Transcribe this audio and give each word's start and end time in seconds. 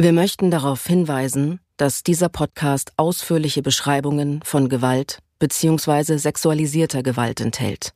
Wir 0.00 0.12
möchten 0.12 0.52
darauf 0.52 0.86
hinweisen, 0.86 1.58
dass 1.76 2.04
dieser 2.04 2.28
Podcast 2.28 2.92
ausführliche 2.96 3.62
Beschreibungen 3.62 4.40
von 4.44 4.68
Gewalt 4.68 5.18
bzw. 5.40 6.18
sexualisierter 6.18 7.02
Gewalt 7.02 7.40
enthält. 7.40 7.94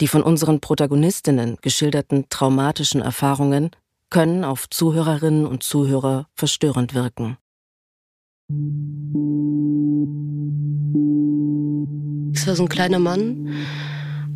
Die 0.00 0.08
von 0.08 0.22
unseren 0.22 0.60
Protagonistinnen 0.60 1.58
geschilderten 1.60 2.30
traumatischen 2.30 3.02
Erfahrungen 3.02 3.70
können 4.08 4.44
auf 4.44 4.70
Zuhörerinnen 4.70 5.44
und 5.44 5.62
Zuhörer 5.62 6.26
verstörend 6.34 6.94
wirken. 6.94 7.36
Es 12.32 12.46
war 12.46 12.56
so 12.56 12.62
ein 12.62 12.70
kleiner 12.70 12.98
Mann 12.98 13.50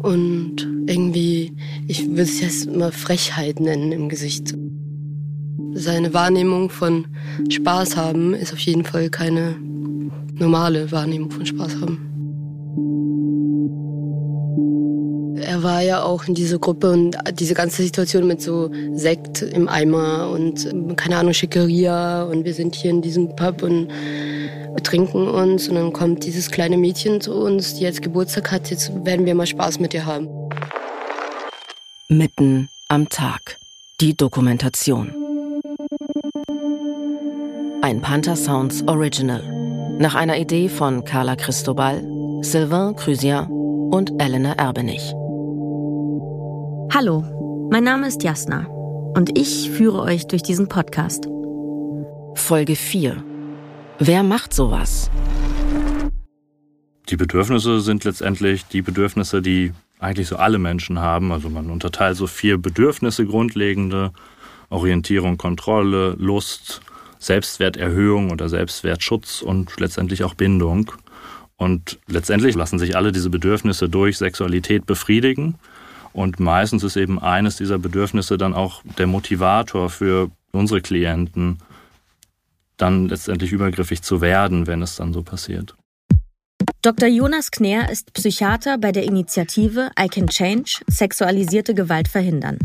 und 0.00 0.68
irgendwie, 0.86 1.56
ich 1.88 2.06
würde 2.08 2.22
es 2.24 2.42
jetzt 2.42 2.70
mal 2.70 2.92
Frechheit 2.92 3.58
nennen 3.58 3.90
im 3.90 4.10
Gesicht. 4.10 4.54
Seine 5.74 6.14
Wahrnehmung 6.14 6.70
von 6.70 7.06
Spaß 7.50 7.96
haben 7.96 8.32
ist 8.32 8.52
auf 8.52 8.60
jeden 8.60 8.84
Fall 8.84 9.10
keine 9.10 9.56
normale 10.38 10.90
Wahrnehmung 10.92 11.32
von 11.32 11.44
Spaß 11.44 11.80
haben. 11.80 12.10
Er 15.40 15.62
war 15.62 15.82
ja 15.82 16.02
auch 16.02 16.26
in 16.26 16.34
dieser 16.34 16.58
Gruppe 16.58 16.92
und 16.92 17.18
diese 17.38 17.54
ganze 17.54 17.82
Situation 17.82 18.26
mit 18.26 18.40
so 18.40 18.70
Sekt 18.94 19.42
im 19.42 19.68
Eimer 19.68 20.30
und 20.30 20.96
keine 20.96 21.16
Ahnung, 21.16 21.34
Schickeria 21.34 22.22
und 22.22 22.44
wir 22.44 22.54
sind 22.54 22.76
hier 22.76 22.90
in 22.90 23.02
diesem 23.02 23.34
Pub 23.34 23.62
und 23.62 23.88
betrinken 24.74 25.28
uns 25.28 25.68
und 25.68 25.74
dann 25.74 25.92
kommt 25.92 26.24
dieses 26.24 26.50
kleine 26.50 26.76
Mädchen 26.76 27.20
zu 27.20 27.34
uns, 27.34 27.74
die 27.74 27.82
jetzt 27.82 28.00
Geburtstag 28.00 28.52
hat, 28.52 28.70
jetzt 28.70 28.92
werden 29.04 29.26
wir 29.26 29.34
mal 29.34 29.46
Spaß 29.46 29.80
mit 29.80 29.92
ihr 29.92 30.06
haben. 30.06 30.28
Mitten 32.08 32.68
am 32.88 33.08
Tag. 33.08 33.58
Die 34.00 34.16
Dokumentation. 34.16 35.14
Ein 37.84 38.00
Panther 38.00 38.34
Sounds 38.34 38.82
Original. 38.88 39.42
Nach 39.98 40.14
einer 40.14 40.38
Idee 40.38 40.70
von 40.70 41.04
Carla 41.04 41.36
Cristobal, 41.36 42.02
Sylvain 42.40 42.96
Crusien 42.96 43.46
und 43.90 44.10
Elena 44.18 44.54
Erbenich. 44.54 45.12
Hallo, 46.94 47.68
mein 47.70 47.84
Name 47.84 48.08
ist 48.08 48.22
Jasna 48.22 48.64
und 49.14 49.38
ich 49.38 49.68
führe 49.68 50.00
euch 50.00 50.26
durch 50.26 50.42
diesen 50.42 50.66
Podcast. 50.66 51.26
Folge 52.36 52.74
4. 52.74 53.22
Wer 53.98 54.22
macht 54.22 54.54
sowas? 54.54 55.10
Die 57.10 57.16
Bedürfnisse 57.16 57.82
sind 57.82 58.04
letztendlich 58.04 58.64
die 58.64 58.80
Bedürfnisse, 58.80 59.42
die 59.42 59.74
eigentlich 59.98 60.28
so 60.28 60.36
alle 60.36 60.58
Menschen 60.58 61.00
haben. 61.00 61.32
Also 61.32 61.50
man 61.50 61.68
unterteilt 61.68 62.16
so 62.16 62.26
vier 62.28 62.56
Bedürfnisse 62.56 63.26
grundlegende. 63.26 64.14
Orientierung, 64.70 65.36
Kontrolle, 65.36 66.16
Lust, 66.18 66.80
Selbstwerterhöhung 67.24 68.30
oder 68.30 68.48
Selbstwertschutz 68.48 69.42
und 69.42 69.80
letztendlich 69.80 70.24
auch 70.24 70.34
Bindung. 70.34 70.92
Und 71.56 71.98
letztendlich 72.06 72.54
lassen 72.54 72.78
sich 72.78 72.96
alle 72.96 73.12
diese 73.12 73.30
Bedürfnisse 73.30 73.88
durch 73.88 74.18
Sexualität 74.18 74.86
befriedigen. 74.86 75.54
Und 76.12 76.38
meistens 76.38 76.84
ist 76.84 76.96
eben 76.96 77.18
eines 77.18 77.56
dieser 77.56 77.78
Bedürfnisse 77.78 78.36
dann 78.36 78.54
auch 78.54 78.82
der 78.98 79.06
Motivator 79.06 79.88
für 79.90 80.30
unsere 80.52 80.80
Klienten, 80.80 81.58
dann 82.76 83.08
letztendlich 83.08 83.52
übergriffig 83.52 84.02
zu 84.02 84.20
werden, 84.20 84.66
wenn 84.66 84.82
es 84.82 84.96
dann 84.96 85.12
so 85.12 85.22
passiert. 85.22 85.74
Dr. 86.82 87.08
Jonas 87.08 87.50
Knär 87.50 87.90
ist 87.90 88.12
Psychiater 88.12 88.78
bei 88.78 88.92
der 88.92 89.04
Initiative 89.04 89.90
I 89.98 90.08
Can 90.08 90.28
Change 90.28 90.82
sexualisierte 90.86 91.74
Gewalt 91.74 92.08
verhindern. 92.08 92.58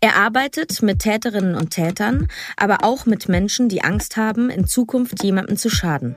Er 0.00 0.16
arbeitet 0.16 0.82
mit 0.82 1.00
Täterinnen 1.00 1.54
und 1.54 1.70
Tätern, 1.70 2.28
aber 2.56 2.78
auch 2.82 3.06
mit 3.06 3.28
Menschen, 3.28 3.68
die 3.68 3.82
Angst 3.82 4.16
haben, 4.16 4.50
in 4.50 4.66
Zukunft 4.66 5.22
jemandem 5.22 5.56
zu 5.56 5.70
schaden. 5.70 6.16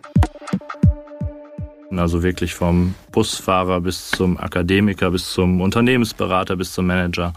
Also 1.91 2.21
wirklich 2.21 2.53
vom 2.53 2.93
Busfahrer 3.11 3.81
bis 3.81 4.11
zum 4.11 4.37
Akademiker, 4.37 5.11
bis 5.11 5.31
zum 5.31 5.59
Unternehmensberater, 5.61 6.55
bis 6.55 6.73
zum 6.73 6.85
Manager 6.85 7.33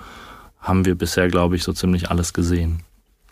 haben 0.61 0.85
wir 0.85 0.95
bisher, 0.95 1.29
glaube 1.29 1.57
ich, 1.57 1.65
so 1.65 1.73
ziemlich 1.73 2.11
alles 2.11 2.33
gesehen. 2.33 2.83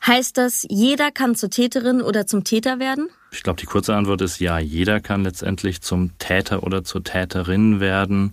Heißt 0.07 0.39
das, 0.39 0.67
jeder 0.69 1.11
kann 1.11 1.35
zur 1.35 1.51
Täterin 1.51 2.01
oder 2.01 2.27
zum 2.27 2.43
Täter 2.43 2.79
werden? 2.79 3.09
Ich 3.33 3.43
glaube, 3.43 3.61
die 3.61 3.67
kurze 3.67 3.95
Antwort 3.95 4.23
ist 4.23 4.41
ja, 4.41 4.59
jeder 4.59 5.01
kann 5.01 5.25
letztendlich 5.25 5.83
zum 5.83 6.17
Täter 6.19 6.63
oder 6.63 6.85
zur 6.85 7.05
Täterin 7.05 7.81
werden. 7.81 8.33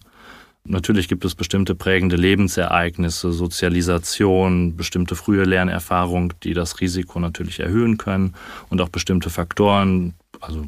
Natürlich 0.70 1.08
gibt 1.08 1.24
es 1.24 1.34
bestimmte 1.34 1.76
prägende 1.76 2.18
Lebensereignisse, 2.18 3.32
Sozialisation, 3.32 4.76
bestimmte 4.76 5.16
frühe 5.16 5.46
Lernerfahrungen, 5.46 6.34
die 6.44 6.54
das 6.54 6.82
Risiko 6.82 7.22
natürlich 7.22 7.62
erhöhen 7.62 7.98
können 7.98 8.36
und 8.70 8.82
auch 8.82 8.90
bestimmte 8.90 9.30
Faktoren, 9.30 10.14
also 10.42 10.66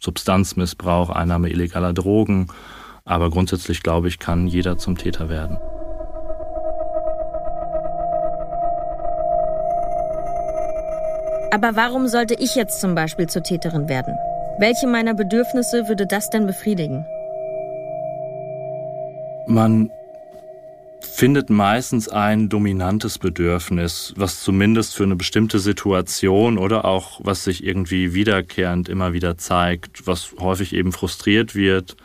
Substanzmissbrauch, 0.00 1.08
Einnahme 1.08 1.48
illegaler 1.48 1.94
Drogen. 1.94 2.48
Aber 3.06 3.30
grundsätzlich, 3.30 3.82
glaube 3.82 4.08
ich, 4.08 4.18
kann 4.18 4.46
jeder 4.46 4.76
zum 4.76 4.98
Täter 4.98 5.30
werden. 5.30 5.56
Aber 11.50 11.74
warum 11.74 12.06
sollte 12.06 12.34
ich 12.34 12.54
jetzt 12.54 12.82
zum 12.82 12.94
Beispiel 12.94 13.28
zur 13.28 13.42
Täterin 13.42 13.88
werden? 13.88 14.14
Welche 14.58 14.86
meiner 14.86 15.14
Bedürfnisse 15.14 15.88
würde 15.88 16.06
das 16.06 16.28
denn 16.28 16.46
befriedigen? 16.46 17.06
Man 19.48 19.90
findet 21.00 21.48
meistens 21.48 22.08
ein 22.08 22.50
dominantes 22.50 23.18
Bedürfnis, 23.18 24.12
was 24.16 24.40
zumindest 24.42 24.94
für 24.94 25.04
eine 25.04 25.16
bestimmte 25.16 25.58
Situation 25.58 26.58
oder 26.58 26.84
auch 26.84 27.20
was 27.24 27.44
sich 27.44 27.64
irgendwie 27.64 28.12
wiederkehrend 28.12 28.90
immer 28.90 29.14
wieder 29.14 29.38
zeigt, 29.38 30.06
was 30.06 30.34
häufig 30.38 30.74
eben 30.74 30.92
frustriert 30.92 31.54
wird 31.54 31.96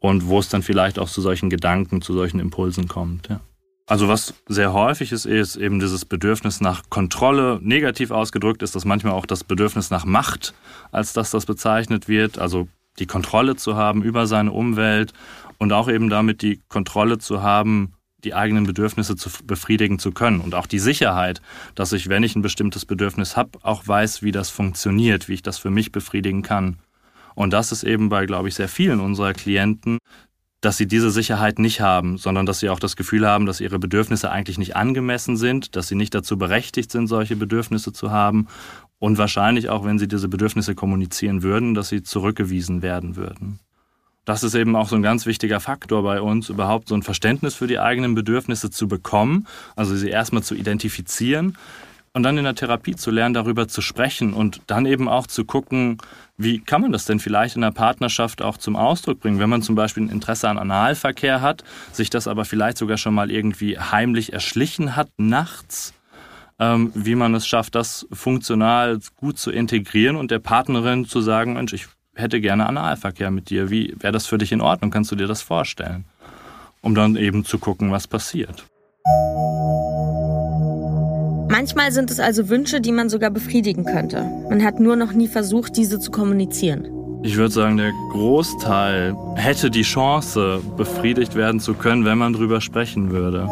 und 0.00 0.28
wo 0.28 0.38
es 0.38 0.48
dann 0.48 0.62
vielleicht 0.62 0.98
auch 0.98 1.10
zu 1.10 1.20
solchen 1.20 1.50
Gedanken, 1.50 2.00
zu 2.00 2.14
solchen 2.14 2.40
Impulsen 2.40 2.88
kommt. 2.88 3.28
Ja. 3.28 3.40
Also 3.86 4.08
was 4.08 4.32
sehr 4.48 4.72
häufig 4.72 5.12
ist, 5.12 5.26
ist 5.26 5.56
eben 5.56 5.78
dieses 5.78 6.06
Bedürfnis 6.06 6.62
nach 6.62 6.88
Kontrolle. 6.88 7.60
Negativ 7.62 8.10
ausgedrückt 8.10 8.62
ist 8.62 8.74
das 8.74 8.86
manchmal 8.86 9.12
auch 9.12 9.26
das 9.26 9.44
Bedürfnis 9.44 9.90
nach 9.90 10.06
Macht, 10.06 10.54
als 10.92 11.12
dass 11.12 11.30
das 11.30 11.44
bezeichnet 11.44 12.08
wird. 12.08 12.38
Also 12.38 12.68
die 12.98 13.06
Kontrolle 13.06 13.56
zu 13.56 13.76
haben 13.76 14.02
über 14.02 14.26
seine 14.26 14.52
Umwelt 14.52 15.12
und 15.58 15.72
auch 15.72 15.88
eben 15.88 16.10
damit 16.10 16.42
die 16.42 16.60
Kontrolle 16.68 17.18
zu 17.18 17.42
haben 17.42 17.96
die 18.26 18.34
eigenen 18.34 18.66
Bedürfnisse 18.66 19.16
zu 19.16 19.30
befriedigen 19.44 19.98
zu 19.98 20.10
können. 20.10 20.40
Und 20.40 20.54
auch 20.54 20.66
die 20.66 20.78
Sicherheit, 20.78 21.40
dass 21.74 21.92
ich, 21.92 22.08
wenn 22.08 22.24
ich 22.24 22.34
ein 22.34 22.42
bestimmtes 22.42 22.84
Bedürfnis 22.84 23.36
habe, 23.36 23.50
auch 23.62 23.86
weiß, 23.86 24.22
wie 24.22 24.32
das 24.32 24.50
funktioniert, 24.50 25.28
wie 25.28 25.34
ich 25.34 25.42
das 25.42 25.58
für 25.58 25.70
mich 25.70 25.92
befriedigen 25.92 26.42
kann. 26.42 26.78
Und 27.34 27.52
das 27.52 27.70
ist 27.70 27.84
eben 27.84 28.08
bei, 28.08 28.26
glaube 28.26 28.48
ich, 28.48 28.54
sehr 28.54 28.68
vielen 28.68 29.00
unserer 29.00 29.32
Klienten, 29.32 29.98
dass 30.60 30.78
sie 30.78 30.88
diese 30.88 31.10
Sicherheit 31.10 31.58
nicht 31.58 31.80
haben, 31.80 32.16
sondern 32.16 32.46
dass 32.46 32.60
sie 32.60 32.70
auch 32.70 32.80
das 32.80 32.96
Gefühl 32.96 33.26
haben, 33.26 33.46
dass 33.46 33.60
ihre 33.60 33.78
Bedürfnisse 33.78 34.30
eigentlich 34.30 34.58
nicht 34.58 34.74
angemessen 34.74 35.36
sind, 35.36 35.76
dass 35.76 35.86
sie 35.86 35.94
nicht 35.94 36.14
dazu 36.14 36.38
berechtigt 36.38 36.90
sind, 36.90 37.06
solche 37.06 37.36
Bedürfnisse 37.36 37.92
zu 37.92 38.10
haben. 38.10 38.48
Und 38.98 39.18
wahrscheinlich 39.18 39.68
auch, 39.68 39.84
wenn 39.84 39.98
sie 39.98 40.08
diese 40.08 40.28
Bedürfnisse 40.28 40.74
kommunizieren 40.74 41.42
würden, 41.42 41.74
dass 41.74 41.90
sie 41.90 42.02
zurückgewiesen 42.02 42.80
werden 42.80 43.14
würden 43.14 43.60
das 44.26 44.42
ist 44.42 44.54
eben 44.54 44.76
auch 44.76 44.88
so 44.88 44.96
ein 44.96 45.02
ganz 45.02 45.24
wichtiger 45.24 45.60
Faktor 45.60 46.02
bei 46.02 46.20
uns, 46.20 46.50
überhaupt 46.50 46.88
so 46.88 46.94
ein 46.94 47.02
Verständnis 47.02 47.54
für 47.54 47.66
die 47.66 47.78
eigenen 47.78 48.14
Bedürfnisse 48.14 48.70
zu 48.70 48.88
bekommen, 48.88 49.46
also 49.76 49.96
sie 49.96 50.10
erstmal 50.10 50.42
zu 50.42 50.54
identifizieren 50.54 51.56
und 52.12 52.24
dann 52.24 52.36
in 52.36 52.44
der 52.44 52.54
Therapie 52.54 52.96
zu 52.96 53.10
lernen, 53.10 53.34
darüber 53.34 53.68
zu 53.68 53.80
sprechen 53.80 54.34
und 54.34 54.62
dann 54.66 54.84
eben 54.84 55.08
auch 55.08 55.28
zu 55.28 55.44
gucken, 55.44 55.98
wie 56.36 56.58
kann 56.58 56.82
man 56.82 56.90
das 56.90 57.04
denn 57.04 57.20
vielleicht 57.20 57.54
in 57.54 57.62
der 57.62 57.70
Partnerschaft 57.70 58.42
auch 58.42 58.56
zum 58.56 58.74
Ausdruck 58.74 59.20
bringen, 59.20 59.38
wenn 59.38 59.48
man 59.48 59.62
zum 59.62 59.76
Beispiel 59.76 60.02
ein 60.02 60.10
Interesse 60.10 60.48
an 60.48 60.58
Analverkehr 60.58 61.40
hat, 61.40 61.62
sich 61.92 62.10
das 62.10 62.26
aber 62.26 62.44
vielleicht 62.44 62.78
sogar 62.78 62.96
schon 62.96 63.14
mal 63.14 63.30
irgendwie 63.30 63.78
heimlich 63.78 64.32
erschlichen 64.32 64.96
hat 64.96 65.08
nachts, 65.18 65.94
ähm, 66.58 66.90
wie 66.94 67.14
man 67.14 67.34
es 67.34 67.46
schafft, 67.46 67.76
das 67.76 68.08
funktional 68.10 68.98
gut 69.14 69.38
zu 69.38 69.52
integrieren 69.52 70.16
und 70.16 70.32
der 70.32 70.40
Partnerin 70.40 71.04
zu 71.04 71.20
sagen, 71.20 71.52
Mensch, 71.52 71.74
ich 71.74 71.86
hätte 72.16 72.40
gerne 72.40 72.66
Analverkehr 72.66 73.30
mit 73.30 73.50
dir. 73.50 73.70
Wie 73.70 73.94
wäre 74.00 74.12
das 74.12 74.26
für 74.26 74.38
dich 74.38 74.50
in 74.52 74.60
Ordnung? 74.60 74.90
Kannst 74.90 75.12
du 75.12 75.16
dir 75.16 75.26
das 75.26 75.42
vorstellen? 75.42 76.04
Um 76.80 76.94
dann 76.94 77.16
eben 77.16 77.44
zu 77.44 77.58
gucken, 77.58 77.92
was 77.92 78.06
passiert. 78.08 78.64
Manchmal 81.48 81.92
sind 81.92 82.10
es 82.10 82.20
also 82.20 82.48
Wünsche, 82.48 82.80
die 82.80 82.92
man 82.92 83.08
sogar 83.08 83.30
befriedigen 83.30 83.84
könnte. 83.84 84.22
Man 84.48 84.64
hat 84.64 84.80
nur 84.80 84.96
noch 84.96 85.12
nie 85.12 85.28
versucht, 85.28 85.76
diese 85.76 86.00
zu 86.00 86.10
kommunizieren. 86.10 86.88
Ich 87.22 87.36
würde 87.36 87.52
sagen, 87.52 87.76
der 87.76 87.92
Großteil 88.12 89.16
hätte 89.36 89.70
die 89.70 89.82
Chance, 89.82 90.60
befriedigt 90.76 91.34
werden 91.34 91.60
zu 91.60 91.74
können, 91.74 92.04
wenn 92.04 92.18
man 92.18 92.32
drüber 92.32 92.60
sprechen 92.60 93.10
würde. 93.10 93.48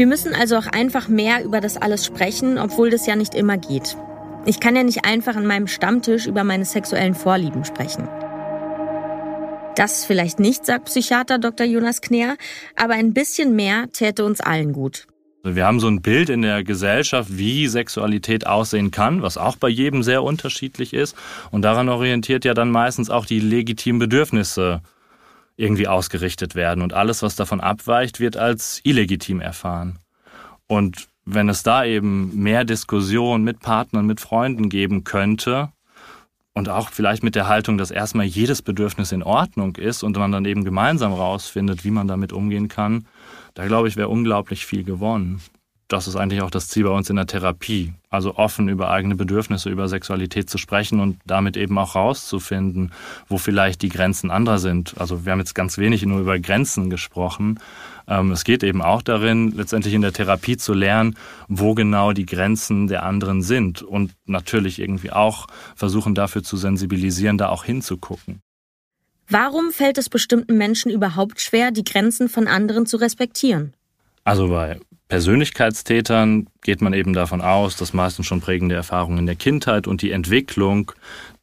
Wir 0.00 0.06
müssen 0.06 0.34
also 0.34 0.56
auch 0.56 0.66
einfach 0.66 1.08
mehr 1.08 1.44
über 1.44 1.60
das 1.60 1.76
alles 1.76 2.06
sprechen, 2.06 2.56
obwohl 2.56 2.88
das 2.88 3.06
ja 3.06 3.16
nicht 3.16 3.34
immer 3.34 3.58
geht. 3.58 3.98
Ich 4.46 4.58
kann 4.58 4.74
ja 4.74 4.82
nicht 4.82 5.04
einfach 5.04 5.36
an 5.36 5.44
meinem 5.44 5.66
Stammtisch 5.66 6.26
über 6.26 6.42
meine 6.42 6.64
sexuellen 6.64 7.14
Vorlieben 7.14 7.66
sprechen. 7.66 8.08
Das 9.76 10.06
vielleicht 10.06 10.40
nicht, 10.40 10.64
sagt 10.64 10.86
Psychiater 10.86 11.38
Dr. 11.38 11.66
Jonas 11.66 12.00
Kner, 12.00 12.38
aber 12.76 12.94
ein 12.94 13.12
bisschen 13.12 13.54
mehr 13.54 13.92
täte 13.92 14.24
uns 14.24 14.40
allen 14.40 14.72
gut. 14.72 15.06
Wir 15.42 15.66
haben 15.66 15.80
so 15.80 15.88
ein 15.88 16.00
Bild 16.00 16.30
in 16.30 16.40
der 16.40 16.64
Gesellschaft, 16.64 17.36
wie 17.36 17.68
Sexualität 17.68 18.46
aussehen 18.46 18.90
kann, 18.92 19.20
was 19.20 19.36
auch 19.36 19.56
bei 19.56 19.68
jedem 19.68 20.02
sehr 20.02 20.22
unterschiedlich 20.22 20.94
ist. 20.94 21.14
Und 21.50 21.60
daran 21.60 21.90
orientiert 21.90 22.46
ja 22.46 22.54
dann 22.54 22.70
meistens 22.70 23.10
auch 23.10 23.26
die 23.26 23.40
legitimen 23.40 23.98
Bedürfnisse 23.98 24.80
irgendwie 25.60 25.88
ausgerichtet 25.88 26.54
werden. 26.54 26.82
Und 26.82 26.92
alles, 26.92 27.22
was 27.22 27.36
davon 27.36 27.60
abweicht, 27.60 28.18
wird 28.18 28.36
als 28.36 28.80
illegitim 28.82 29.40
erfahren. 29.40 29.98
Und 30.66 31.08
wenn 31.24 31.48
es 31.48 31.62
da 31.62 31.84
eben 31.84 32.34
mehr 32.34 32.64
Diskussion 32.64 33.44
mit 33.44 33.60
Partnern, 33.60 34.06
mit 34.06 34.20
Freunden 34.20 34.68
geben 34.68 35.04
könnte, 35.04 35.70
und 36.52 36.68
auch 36.68 36.90
vielleicht 36.90 37.22
mit 37.22 37.36
der 37.36 37.48
Haltung, 37.48 37.78
dass 37.78 37.90
erstmal 37.90 38.26
jedes 38.26 38.60
Bedürfnis 38.60 39.12
in 39.12 39.22
Ordnung 39.22 39.76
ist 39.76 40.02
und 40.02 40.16
man 40.16 40.32
dann 40.32 40.44
eben 40.44 40.64
gemeinsam 40.64 41.12
rausfindet, 41.12 41.84
wie 41.84 41.92
man 41.92 42.08
damit 42.08 42.32
umgehen 42.32 42.68
kann, 42.68 43.06
da 43.54 43.66
glaube 43.66 43.88
ich, 43.88 43.96
wäre 43.96 44.08
unglaublich 44.08 44.66
viel 44.66 44.84
gewonnen. 44.84 45.40
Das 45.90 46.06
ist 46.06 46.14
eigentlich 46.14 46.40
auch 46.40 46.52
das 46.52 46.68
Ziel 46.68 46.84
bei 46.84 46.90
uns 46.90 47.10
in 47.10 47.16
der 47.16 47.26
Therapie. 47.26 47.92
Also 48.10 48.36
offen 48.36 48.68
über 48.68 48.90
eigene 48.90 49.16
Bedürfnisse, 49.16 49.70
über 49.70 49.88
Sexualität 49.88 50.48
zu 50.48 50.56
sprechen 50.56 51.00
und 51.00 51.18
damit 51.26 51.56
eben 51.56 51.76
auch 51.78 51.96
rauszufinden, 51.96 52.92
wo 53.26 53.38
vielleicht 53.38 53.82
die 53.82 53.88
Grenzen 53.88 54.30
anderer 54.30 54.60
sind. 54.60 54.94
Also 54.98 55.24
wir 55.24 55.32
haben 55.32 55.40
jetzt 55.40 55.56
ganz 55.56 55.78
wenig 55.78 56.06
nur 56.06 56.20
über 56.20 56.38
Grenzen 56.38 56.90
gesprochen. 56.90 57.58
Ähm, 58.06 58.30
es 58.30 58.44
geht 58.44 58.62
eben 58.62 58.82
auch 58.82 59.02
darin, 59.02 59.50
letztendlich 59.50 59.92
in 59.92 60.02
der 60.02 60.12
Therapie 60.12 60.56
zu 60.56 60.74
lernen, 60.74 61.16
wo 61.48 61.74
genau 61.74 62.12
die 62.12 62.26
Grenzen 62.26 62.86
der 62.86 63.02
anderen 63.02 63.42
sind 63.42 63.82
und 63.82 64.12
natürlich 64.26 64.78
irgendwie 64.78 65.10
auch 65.10 65.48
versuchen 65.74 66.14
dafür 66.14 66.44
zu 66.44 66.56
sensibilisieren, 66.56 67.36
da 67.36 67.48
auch 67.48 67.64
hinzugucken. 67.64 68.38
Warum 69.28 69.72
fällt 69.72 69.98
es 69.98 70.08
bestimmten 70.08 70.56
Menschen 70.56 70.92
überhaupt 70.92 71.40
schwer, 71.40 71.72
die 71.72 71.84
Grenzen 71.84 72.28
von 72.28 72.46
anderen 72.46 72.86
zu 72.86 72.96
respektieren? 72.96 73.74
Also 74.30 74.46
bei 74.46 74.78
Persönlichkeitstätern 75.08 76.46
geht 76.62 76.82
man 76.82 76.92
eben 76.92 77.14
davon 77.14 77.40
aus, 77.40 77.74
dass 77.74 77.92
meistens 77.92 78.26
schon 78.26 78.40
prägende 78.40 78.76
Erfahrungen 78.76 79.18
in 79.18 79.26
der 79.26 79.34
Kindheit 79.34 79.88
und 79.88 80.02
die 80.02 80.12
Entwicklung 80.12 80.92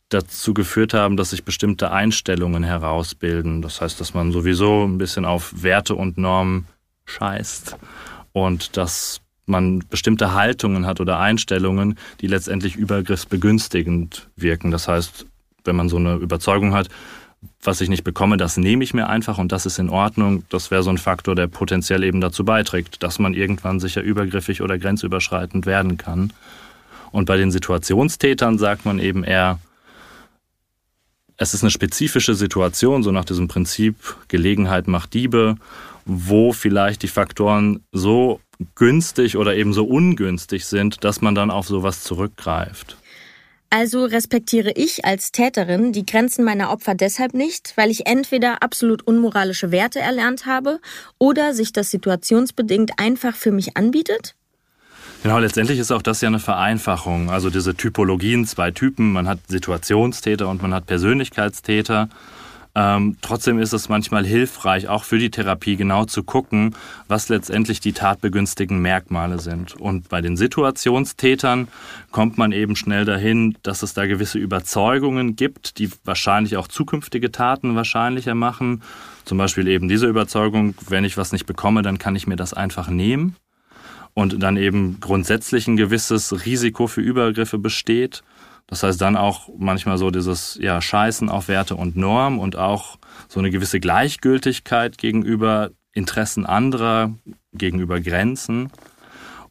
dazu 0.08 0.54
geführt 0.54 0.94
haben, 0.94 1.18
dass 1.18 1.32
sich 1.32 1.44
bestimmte 1.44 1.92
Einstellungen 1.92 2.64
herausbilden. 2.64 3.62
Das 3.62 3.82
heißt, 3.82 4.00
dass 4.00 4.14
man 4.14 4.32
sowieso 4.32 4.86
ein 4.86 4.98
bisschen 4.98 5.26
auf 5.26 5.52
Werte 5.64 5.96
und 5.96 6.18
Normen 6.18 6.66
scheißt 7.04 7.76
und 8.32 8.78
dass 8.78 9.20
man 9.46 9.84
bestimmte 9.90 10.34
Haltungen 10.34 10.86
hat 10.86 11.02
oder 11.02 11.20
Einstellungen, 11.20 11.98
die 12.22 12.28
letztendlich 12.28 12.78
übergriffsbegünstigend 12.78 14.30
wirken. 14.38 14.72
Das 14.72 14.88
heißt, 14.88 15.26
wenn 15.66 15.76
man 15.76 15.90
so 15.90 15.98
eine 15.98 16.16
Überzeugung 16.16 16.74
hat, 16.74 16.88
was 17.62 17.82
ich 17.82 17.90
nicht 17.90 18.04
bekomme, 18.04 18.38
das 18.38 18.58
nehme 18.58 18.84
ich 18.84 18.94
mir 18.94 19.08
einfach 19.08 19.38
und 19.38 19.52
das 19.52 19.66
ist 19.66 19.80
in 19.80 19.90
Ordnung. 19.90 20.44
Das 20.50 20.72
wäre 20.72 20.84
so 20.84 20.90
ein 20.90 20.98
Faktor, 20.98 21.36
der 21.36 21.48
potenziell 21.48 22.04
eben 22.04 22.22
dazu 22.22 22.46
beiträgt, 22.46 23.04
dass 23.04 23.20
man 23.20 23.34
irgendwann 23.34 23.80
sicher 23.80 24.02
übergriffig 24.02 24.62
oder 24.62 24.78
grenzüberschreitend 24.78 25.66
werden 25.66 25.98
kann. 25.98 26.34
Und 27.12 27.26
bei 27.26 27.38
den 27.38 27.52
Situationstätern 27.52 28.58
sagt 28.58 28.86
man 28.86 29.00
eben 29.00 29.24
eher, 29.24 29.60
es 31.38 31.54
ist 31.54 31.64
eine 31.64 31.72
spezifische 31.72 32.34
Situation, 32.34 33.04
so 33.04 33.12
nach 33.12 33.26
diesem 33.26 33.48
Prinzip 33.48 33.96
Gelegenheit 34.28 34.88
macht 34.88 35.14
Diebe, 35.14 35.56
wo 36.06 36.52
vielleicht 36.54 37.04
die 37.04 37.08
Faktoren 37.08 37.84
so 37.92 38.42
günstig 38.76 39.38
oder 39.38 39.56
eben 39.56 39.74
so 39.74 39.86
ungünstig 39.86 40.66
sind, 40.66 41.04
dass 41.04 41.22
man 41.22 41.36
dann 41.36 41.52
auf 41.52 41.68
sowas 41.68 42.04
zurückgreift. 42.04 42.98
Also 43.70 44.06
respektiere 44.06 44.72
ich 44.76 45.04
als 45.04 45.32
Täterin 45.34 45.92
die 45.92 46.06
Grenzen 46.06 46.46
meiner 46.46 46.72
Opfer 46.72 46.96
deshalb 46.96 47.34
nicht, 47.34 47.74
weil 47.76 47.92
ich 47.92 48.08
entweder 48.08 48.64
absolut 48.64 49.06
unmoralische 49.06 49.72
Werte 49.72 50.00
erlernt 50.00 50.46
habe 50.46 50.80
oder 51.18 51.54
sich 51.54 51.74
das 51.74 51.92
situationsbedingt 51.92 52.92
einfach 52.98 53.36
für 53.36 53.52
mich 53.52 53.76
anbietet? 53.76 54.36
Genau, 55.24 55.40
letztendlich 55.40 55.80
ist 55.80 55.92
auch 55.92 56.02
das 56.02 56.22
ja 56.22 56.30
eine 56.30 56.40
Vereinfachung. 56.40 57.30
Also 57.30 57.50
diese 57.50 57.76
Typologien, 57.76 58.46
zwei 58.46 58.72
Typen, 58.72 59.12
man 59.12 59.28
hat 59.28 59.40
Situationstäter 59.48 60.48
und 60.48 60.62
man 60.62 60.74
hat 60.74 60.86
Persönlichkeitstäter. 60.86 62.08
Ähm, 62.78 63.18
trotzdem 63.24 63.58
ist 63.58 63.74
es 63.74 63.90
manchmal 63.90 64.24
hilfreich, 64.24 64.88
auch 64.88 65.04
für 65.04 65.18
die 65.18 65.32
Therapie 65.32 65.78
genau 65.78 66.06
zu 66.06 66.22
gucken, 66.22 66.76
was 67.08 67.28
letztendlich 67.28 67.80
die 67.80 67.92
tatbegünstigten 67.92 68.80
Merkmale 68.80 69.40
sind. 69.40 69.74
Und 69.74 70.10
bei 70.10 70.22
den 70.22 70.38
Situationstätern 70.38 71.70
kommt 72.12 72.38
man 72.38 72.52
eben 72.52 72.76
schnell 72.76 73.04
dahin, 73.04 73.58
dass 73.64 73.82
es 73.82 73.96
da 73.96 74.06
gewisse 74.06 74.38
Überzeugungen 74.38 75.36
gibt, 75.36 75.80
die 75.80 75.90
wahrscheinlich 76.06 76.56
auch 76.56 76.68
zukünftige 76.68 77.32
Taten 77.32 77.76
wahrscheinlicher 77.76 78.36
machen. 78.36 78.84
Zum 79.26 79.40
Beispiel 79.40 79.68
eben 79.68 79.88
diese 79.88 80.06
Überzeugung, 80.06 80.76
wenn 80.88 81.04
ich 81.04 81.18
was 81.18 81.32
nicht 81.32 81.48
bekomme, 81.48 81.82
dann 81.82 81.98
kann 81.98 82.16
ich 82.16 82.28
mir 82.28 82.36
das 82.36 82.54
einfach 82.54 82.90
nehmen. 82.90 83.36
Und 84.14 84.44
dann 84.44 84.56
eben 84.56 85.00
grundsätzlich 85.00 85.68
ein 85.68 85.78
gewisses 85.78 86.46
Risiko 86.46 86.86
für 86.86 87.02
Übergriffe 87.02 87.58
besteht. 87.58 88.22
Das 88.68 88.84
heißt 88.84 89.00
dann 89.00 89.16
auch 89.16 89.50
manchmal 89.58 89.98
so 89.98 90.12
dieses 90.12 90.60
ja, 90.62 90.82
Scheißen 90.82 91.30
auf 91.30 91.48
Werte 91.48 91.76
und 91.76 91.96
Norm 91.96 92.38
und 92.38 92.58
auch 92.58 92.98
so 93.30 93.40
eine 93.40 93.50
gewisse 93.50 93.80
Gleichgültigkeit 93.80 94.98
gegenüber 94.98 95.72
Interessen 95.94 96.46
anderer, 96.46 97.14
gegenüber 97.54 98.00
Grenzen 98.02 98.70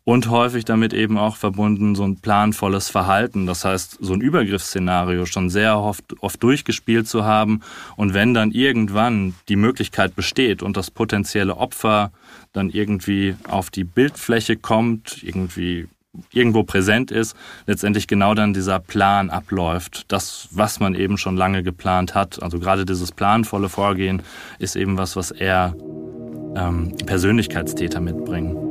und 0.04 0.30
häufig 0.30 0.64
damit 0.64 0.94
eben 0.94 1.18
auch 1.18 1.34
verbunden 1.34 1.96
so 1.96 2.04
ein 2.04 2.20
planvolles 2.20 2.88
Verhalten. 2.88 3.46
Das 3.46 3.64
heißt, 3.64 3.98
so 4.00 4.12
ein 4.12 4.20
Übergriffsszenario 4.20 5.26
schon 5.26 5.50
sehr 5.50 5.78
oft, 5.80 6.04
oft 6.20 6.40
durchgespielt 6.42 7.08
zu 7.08 7.24
haben 7.24 7.62
und 7.96 8.14
wenn 8.14 8.32
dann 8.32 8.52
irgendwann 8.52 9.34
die 9.48 9.56
Möglichkeit 9.56 10.14
besteht 10.14 10.62
und 10.62 10.76
das 10.76 10.92
potenzielle 10.92 11.56
Opfer 11.56 12.12
dann 12.52 12.70
irgendwie 12.70 13.34
auf 13.48 13.70
die 13.70 13.82
Bildfläche 13.82 14.56
kommt, 14.56 15.24
irgendwie 15.24 15.88
irgendwo 16.32 16.62
präsent 16.62 17.10
ist, 17.10 17.36
letztendlich 17.66 18.06
genau 18.06 18.34
dann 18.34 18.54
dieser 18.54 18.80
Plan 18.80 19.30
abläuft. 19.30 20.04
Das, 20.08 20.48
was 20.50 20.80
man 20.80 20.94
eben 20.94 21.18
schon 21.18 21.36
lange 21.36 21.62
geplant 21.62 22.14
hat. 22.14 22.42
Also 22.42 22.58
gerade 22.58 22.84
dieses 22.84 23.12
planvolle 23.12 23.68
Vorgehen 23.68 24.22
ist 24.58 24.76
eben 24.76 24.96
was, 24.98 25.16
was 25.16 25.30
eher 25.30 25.74
ähm, 26.56 26.96
Persönlichkeitstäter 27.06 28.00
mitbringen. 28.00 28.66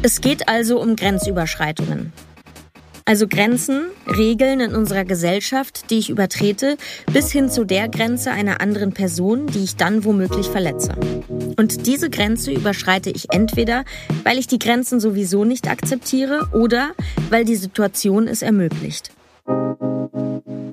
Es 0.00 0.22
geht 0.22 0.48
also 0.48 0.80
um 0.80 0.96
Grenzüberschreitungen. 0.96 2.14
Also 3.08 3.26
Grenzen, 3.26 3.86
Regeln 4.06 4.60
in 4.60 4.74
unserer 4.74 5.06
Gesellschaft, 5.06 5.88
die 5.88 5.96
ich 5.96 6.10
übertrete, 6.10 6.76
bis 7.10 7.32
hin 7.32 7.48
zu 7.48 7.64
der 7.64 7.88
Grenze 7.88 8.32
einer 8.32 8.60
anderen 8.60 8.92
Person, 8.92 9.46
die 9.46 9.64
ich 9.64 9.76
dann 9.76 10.04
womöglich 10.04 10.48
verletze. 10.48 10.92
Und 11.56 11.86
diese 11.86 12.10
Grenze 12.10 12.52
überschreite 12.52 13.08
ich 13.08 13.32
entweder, 13.32 13.86
weil 14.24 14.36
ich 14.36 14.46
die 14.46 14.58
Grenzen 14.58 15.00
sowieso 15.00 15.46
nicht 15.46 15.70
akzeptiere 15.70 16.48
oder 16.52 16.90
weil 17.30 17.46
die 17.46 17.56
Situation 17.56 18.28
es 18.28 18.42
ermöglicht. 18.42 19.10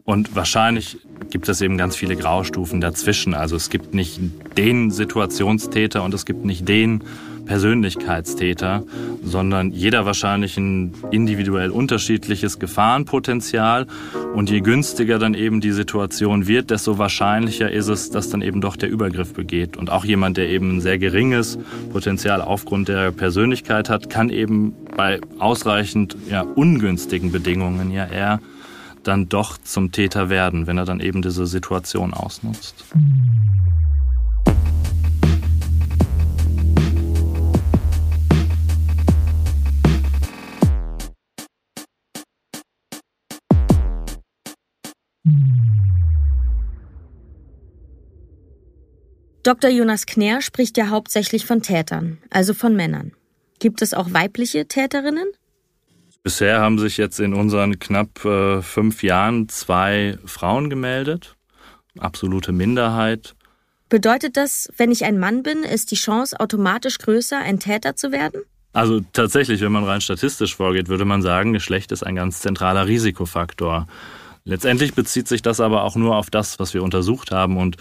Und 0.03 0.35
wahrscheinlich 0.35 0.97
gibt 1.29 1.47
es 1.47 1.61
eben 1.61 1.77
ganz 1.77 1.95
viele 1.95 2.17
Graustufen 2.17 2.81
dazwischen. 2.81 3.33
Also 3.33 3.55
es 3.55 3.69
gibt 3.69 3.93
nicht 3.93 4.19
den 4.57 4.91
Situationstäter 4.91 6.03
und 6.03 6.13
es 6.13 6.25
gibt 6.25 6.43
nicht 6.43 6.67
den 6.67 7.01
Persönlichkeitstäter, 7.45 8.83
sondern 9.23 9.71
jeder 9.71 10.05
wahrscheinlich 10.05 10.57
ein 10.57 10.93
individuell 11.11 11.69
unterschiedliches 11.69 12.59
Gefahrenpotenzial. 12.59 13.87
Und 14.33 14.49
je 14.49 14.61
günstiger 14.61 15.19
dann 15.19 15.33
eben 15.33 15.61
die 15.61 15.71
Situation 15.71 16.47
wird, 16.47 16.71
desto 16.71 16.97
wahrscheinlicher 16.97 17.71
ist 17.71 17.87
es, 17.87 18.09
dass 18.09 18.29
dann 18.29 18.41
eben 18.41 18.61
doch 18.61 18.75
der 18.75 18.89
Übergriff 18.89 19.33
begeht. 19.33 19.77
Und 19.77 19.89
auch 19.89 20.05
jemand, 20.05 20.37
der 20.37 20.49
eben 20.49 20.77
ein 20.77 20.81
sehr 20.81 20.97
geringes 20.97 21.57
Potenzial 21.91 22.41
aufgrund 22.41 22.87
der 22.87 23.11
Persönlichkeit 23.11 23.89
hat, 23.89 24.09
kann 24.09 24.29
eben 24.29 24.73
bei 24.95 25.19
ausreichend 25.39 26.17
ja, 26.29 26.41
ungünstigen 26.41 27.31
Bedingungen 27.31 27.91
ja 27.91 28.05
eher 28.05 28.39
dann 29.03 29.29
doch 29.29 29.57
zum 29.63 29.91
Täter 29.91 30.29
werden, 30.29 30.67
wenn 30.67 30.77
er 30.77 30.85
dann 30.85 30.99
eben 30.99 31.21
diese 31.21 31.45
Situation 31.45 32.13
ausnutzt. 32.13 32.85
Dr. 49.45 49.69
Jonas 49.69 50.07
Kner 50.07 50.41
spricht 50.41 50.75
ja 50.75 50.89
hauptsächlich 50.89 51.45
von 51.45 51.61
Tätern, 51.61 52.17
also 52.31 52.55
von 52.55 52.75
Männern. 52.75 53.11
Gibt 53.59 53.83
es 53.83 53.93
auch 53.93 54.11
weibliche 54.11 54.67
Täterinnen? 54.67 55.27
Bisher 56.23 56.59
haben 56.59 56.79
sich 56.79 56.97
jetzt 56.97 57.19
in 57.19 57.35
unseren 57.35 57.77
knapp 57.77 58.25
äh, 58.25 58.63
fünf 58.63 59.03
Jahren 59.03 59.47
zwei 59.47 60.17
Frauen 60.25 60.71
gemeldet. 60.71 61.35
Absolute 61.99 62.53
Minderheit. 62.53 63.35
Bedeutet 63.87 64.35
das, 64.35 64.67
wenn 64.77 64.89
ich 64.89 65.05
ein 65.05 65.19
Mann 65.19 65.43
bin, 65.43 65.59
ist 65.59 65.91
die 65.91 65.95
Chance 65.95 66.39
automatisch 66.39 66.97
größer, 66.97 67.37
ein 67.37 67.59
Täter 67.59 67.95
zu 67.95 68.11
werden? 68.11 68.41
Also 68.73 69.01
tatsächlich, 69.13 69.61
wenn 69.61 69.71
man 69.71 69.83
rein 69.83 70.01
statistisch 70.01 70.55
vorgeht, 70.55 70.87
würde 70.87 71.05
man 71.05 71.21
sagen, 71.21 71.53
Geschlecht 71.53 71.91
ist 71.91 72.01
ein 72.01 72.15
ganz 72.15 72.39
zentraler 72.39 72.87
Risikofaktor. 72.87 73.85
Letztendlich 74.47 74.93
bezieht 74.93 75.27
sich 75.27 75.41
das 75.41 75.59
aber 75.59 75.83
auch 75.83 75.95
nur 75.95 76.15
auf 76.15 76.29
das, 76.29 76.59
was 76.59 76.75
wir 76.75 76.83
untersucht 76.83 77.31
haben 77.31 77.57
und 77.57 77.77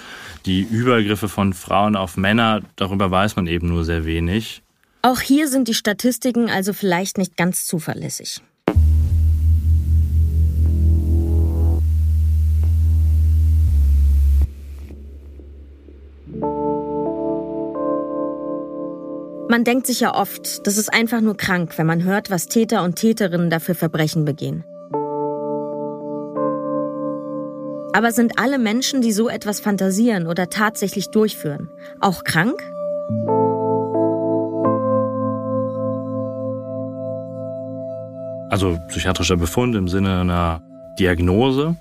die 0.46 0.62
Übergriffe 0.62 1.28
von 1.28 1.52
Frauen 1.52 1.94
auf 1.94 2.16
Männer, 2.16 2.62
darüber 2.76 3.10
weiß 3.10 3.36
man 3.36 3.46
eben 3.46 3.68
nur 3.68 3.84
sehr 3.84 4.06
wenig. 4.06 4.62
Auch 5.02 5.20
hier 5.20 5.48
sind 5.48 5.68
die 5.68 5.74
Statistiken 5.74 6.48
also 6.48 6.72
vielleicht 6.72 7.18
nicht 7.18 7.36
ganz 7.36 7.66
zuverlässig. 7.66 8.40
Man 19.50 19.64
denkt 19.64 19.86
sich 19.86 20.00
ja 20.00 20.14
oft, 20.14 20.66
das 20.66 20.78
ist 20.78 20.90
einfach 20.90 21.20
nur 21.20 21.36
krank, 21.36 21.76
wenn 21.76 21.86
man 21.86 22.04
hört, 22.04 22.30
was 22.30 22.46
Täter 22.46 22.82
und 22.82 22.96
Täterinnen 22.96 23.50
dafür 23.50 23.74
Verbrechen 23.74 24.24
begehen. 24.24 24.64
Aber 27.94 28.10
sind 28.10 28.40
alle 28.40 28.58
Menschen, 28.58 29.02
die 29.02 29.12
so 29.12 29.28
etwas 29.28 29.60
fantasieren 29.60 30.26
oder 30.26 30.50
tatsächlich 30.50 31.12
durchführen, 31.12 31.70
auch 32.00 32.24
krank? 32.24 32.60
Also 38.50 38.80
psychiatrischer 38.88 39.36
Befund 39.36 39.76
im 39.76 39.86
Sinne 39.86 40.22
einer 40.22 40.60
Diagnose 40.98 41.76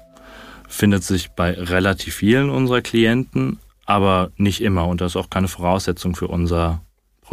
findet 0.69 1.03
sich 1.03 1.31
bei 1.31 1.53
relativ 1.53 2.13
vielen 2.13 2.51
unserer 2.51 2.81
Klienten, 2.81 3.57
aber 3.87 4.29
nicht 4.37 4.61
immer. 4.61 4.87
Und 4.87 5.01
das 5.01 5.13
ist 5.13 5.15
auch 5.15 5.31
keine 5.31 5.47
Voraussetzung 5.47 6.15
für 6.15 6.27
unser 6.27 6.81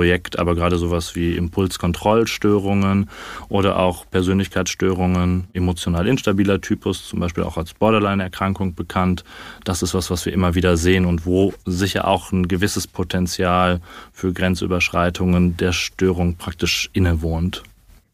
Projekt. 0.01 0.39
Aber 0.39 0.55
gerade 0.55 0.79
sowas 0.79 1.15
wie 1.15 1.37
Impulskontrollstörungen 1.37 3.11
oder 3.51 3.79
auch 3.79 4.09
Persönlichkeitsstörungen, 4.11 5.49
emotional 5.53 6.09
instabiler 6.09 6.63
Typus, 6.63 7.07
zum 7.07 7.21
Beispiel 7.21 7.45
auch 7.45 7.59
als 7.59 7.75
Borderline-Erkrankung 7.75 8.75
bekannt, 8.75 9.25
das 9.65 9.83
ist 9.83 9.93
was, 9.93 10.11
was 10.11 10.25
wir 10.25 10.33
immer 10.33 10.55
wieder 10.55 10.79
sehen 10.79 11.05
und 11.05 11.27
wo 11.27 11.53
sicher 11.67 12.09
auch 12.09 12.33
ein 12.33 12.49
gewisses 12.49 12.87
Potenzial 12.87 13.83
für 14.15 14.33
Grenzüberschreitungen 14.33 15.59
der 15.59 15.73
Störung 15.73 16.37
praktisch 16.37 16.89
innewohnt. 16.95 17.63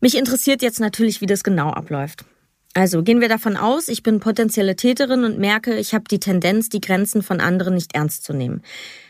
Mich 0.00 0.19
interessiert 0.19 0.62
jetzt 0.62 0.81
natürlich, 0.81 1.21
wie 1.21 1.26
das 1.26 1.45
genau 1.45 1.71
abläuft. 1.71 2.25
Also 2.75 3.05
gehen 3.05 3.21
wir 3.21 3.28
davon 3.28 3.57
aus, 3.57 3.87
ich 3.87 4.02
bin 4.02 4.19
potenzielle 4.19 4.75
Täterin 4.75 5.23
und 5.23 5.38
merke, 5.38 5.76
ich 5.76 5.95
habe 5.95 6.05
die 6.11 6.19
Tendenz, 6.19 6.69
die 6.69 6.81
Grenzen 6.81 7.23
von 7.23 7.38
anderen 7.38 7.75
nicht 7.75 7.95
ernst 7.95 8.25
zu 8.25 8.33
nehmen. 8.33 8.62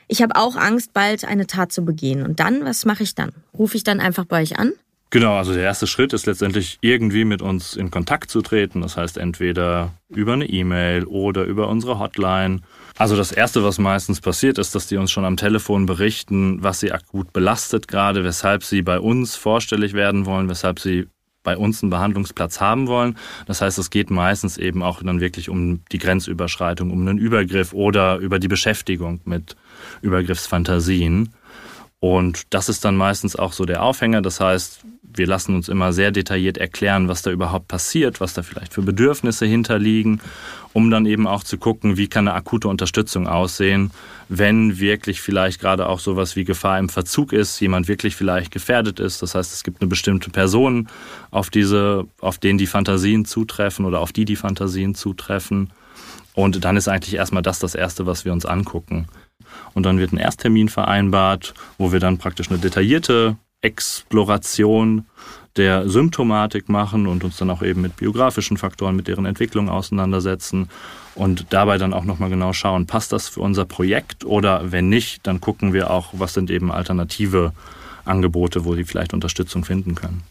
Ich 0.08 0.22
habe 0.22 0.36
auch 0.36 0.56
Angst, 0.56 0.92
bald 0.92 1.24
eine 1.24 1.46
Tat 1.46 1.72
zu 1.72 1.84
begehen. 1.84 2.22
Und 2.22 2.40
dann, 2.40 2.64
was 2.64 2.84
mache 2.84 3.02
ich 3.02 3.14
dann? 3.14 3.32
Rufe 3.56 3.76
ich 3.76 3.84
dann 3.84 4.00
einfach 4.00 4.24
bei 4.24 4.42
euch 4.42 4.58
an? 4.58 4.72
Genau, 5.10 5.36
also 5.36 5.52
der 5.52 5.62
erste 5.62 5.86
Schritt 5.86 6.12
ist 6.12 6.26
letztendlich 6.26 6.78
irgendwie 6.80 7.24
mit 7.24 7.40
uns 7.40 7.76
in 7.76 7.90
Kontakt 7.90 8.30
zu 8.30 8.42
treten. 8.42 8.82
Das 8.82 8.96
heißt 8.96 9.18
entweder 9.18 9.94
über 10.08 10.32
eine 10.32 10.46
E-Mail 10.46 11.04
oder 11.04 11.44
über 11.44 11.68
unsere 11.68 11.98
Hotline 11.98 12.62
also 12.98 13.14
das 13.14 13.30
Erste, 13.30 13.62
was 13.62 13.78
meistens 13.78 14.20
passiert, 14.20 14.56
ist, 14.56 14.74
dass 14.74 14.86
die 14.86 14.96
uns 14.96 15.10
schon 15.10 15.26
am 15.26 15.36
Telefon 15.36 15.84
berichten, 15.84 16.62
was 16.62 16.80
sie 16.80 16.92
akut 16.92 17.32
belastet 17.32 17.88
gerade, 17.88 18.24
weshalb 18.24 18.64
sie 18.64 18.80
bei 18.80 18.98
uns 18.98 19.36
vorstellig 19.36 19.92
werden 19.92 20.24
wollen, 20.24 20.48
weshalb 20.48 20.80
sie 20.80 21.06
bei 21.42 21.58
uns 21.58 21.82
einen 21.82 21.90
Behandlungsplatz 21.90 22.58
haben 22.60 22.86
wollen. 22.88 23.18
Das 23.46 23.60
heißt, 23.60 23.78
es 23.78 23.90
geht 23.90 24.10
meistens 24.10 24.56
eben 24.56 24.82
auch 24.82 25.02
dann 25.02 25.20
wirklich 25.20 25.50
um 25.50 25.82
die 25.92 25.98
Grenzüberschreitung, 25.98 26.90
um 26.90 27.02
einen 27.02 27.18
Übergriff 27.18 27.74
oder 27.74 28.16
über 28.16 28.38
die 28.38 28.48
Beschäftigung 28.48 29.20
mit 29.24 29.56
Übergriffsfantasien. 30.02 31.34
Und 32.00 32.54
das 32.54 32.68
ist 32.68 32.84
dann 32.84 32.96
meistens 32.96 33.36
auch 33.36 33.52
so 33.52 33.64
der 33.64 33.82
Aufhänger. 33.82 34.22
Das 34.22 34.40
heißt, 34.40 34.84
wir 35.16 35.26
lassen 35.26 35.54
uns 35.54 35.68
immer 35.68 35.92
sehr 35.92 36.10
detailliert 36.10 36.58
erklären, 36.58 37.08
was 37.08 37.22
da 37.22 37.30
überhaupt 37.30 37.68
passiert, 37.68 38.20
was 38.20 38.34
da 38.34 38.42
vielleicht 38.42 38.74
für 38.74 38.82
Bedürfnisse 38.82 39.46
hinterliegen, 39.46 40.20
um 40.72 40.90
dann 40.90 41.06
eben 41.06 41.26
auch 41.26 41.42
zu 41.42 41.58
gucken, 41.58 41.96
wie 41.96 42.08
kann 42.08 42.28
eine 42.28 42.36
akute 42.36 42.68
Unterstützung 42.68 43.26
aussehen, 43.26 43.90
wenn 44.28 44.78
wirklich 44.78 45.20
vielleicht 45.20 45.60
gerade 45.60 45.88
auch 45.88 46.00
sowas 46.00 46.36
wie 46.36 46.44
Gefahr 46.44 46.78
im 46.78 46.88
Verzug 46.88 47.32
ist, 47.32 47.58
jemand 47.60 47.88
wirklich 47.88 48.14
vielleicht 48.14 48.50
gefährdet 48.50 49.00
ist. 49.00 49.22
Das 49.22 49.34
heißt, 49.34 49.52
es 49.52 49.62
gibt 49.62 49.80
eine 49.80 49.88
bestimmte 49.88 50.30
Person, 50.30 50.88
auf 51.30 51.50
diese, 51.50 52.06
auf 52.20 52.38
denen 52.38 52.58
die 52.58 52.66
Fantasien 52.66 53.24
zutreffen 53.24 53.84
oder 53.84 54.00
auf 54.00 54.12
die 54.12 54.26
die 54.26 54.36
Fantasien 54.36 54.94
zutreffen. 54.94 55.70
Und 56.34 56.64
dann 56.64 56.76
ist 56.76 56.88
eigentlich 56.88 57.14
erstmal 57.14 57.42
das 57.42 57.58
das 57.58 57.74
Erste, 57.74 58.04
was 58.04 58.26
wir 58.26 58.32
uns 58.32 58.44
angucken. 58.44 59.06
Und 59.74 59.84
dann 59.84 59.98
wird 59.98 60.12
ein 60.12 60.18
Ersttermin 60.18 60.68
vereinbart, 60.68 61.54
wo 61.78 61.92
wir 61.92 62.00
dann 62.00 62.18
praktisch 62.18 62.50
eine 62.50 62.58
detaillierte 62.58 63.36
Exploration 63.60 65.06
der 65.56 65.88
Symptomatik 65.88 66.68
machen 66.68 67.06
und 67.06 67.24
uns 67.24 67.36
dann 67.36 67.50
auch 67.50 67.62
eben 67.62 67.80
mit 67.80 67.96
biografischen 67.96 68.56
Faktoren, 68.56 68.94
mit 68.94 69.08
deren 69.08 69.26
Entwicklung 69.26 69.68
auseinandersetzen 69.68 70.68
und 71.14 71.46
dabei 71.50 71.78
dann 71.78 71.94
auch 71.94 72.04
nochmal 72.04 72.28
genau 72.28 72.52
schauen, 72.52 72.86
passt 72.86 73.12
das 73.12 73.28
für 73.28 73.40
unser 73.40 73.64
Projekt 73.64 74.24
oder 74.24 74.70
wenn 74.70 74.88
nicht, 74.88 75.26
dann 75.26 75.40
gucken 75.40 75.72
wir 75.72 75.90
auch, 75.90 76.10
was 76.12 76.34
sind 76.34 76.50
eben 76.50 76.70
alternative 76.70 77.52
Angebote, 78.04 78.64
wo 78.64 78.74
sie 78.74 78.84
vielleicht 78.84 79.14
Unterstützung 79.14 79.64
finden 79.64 79.94
können. 79.94 80.22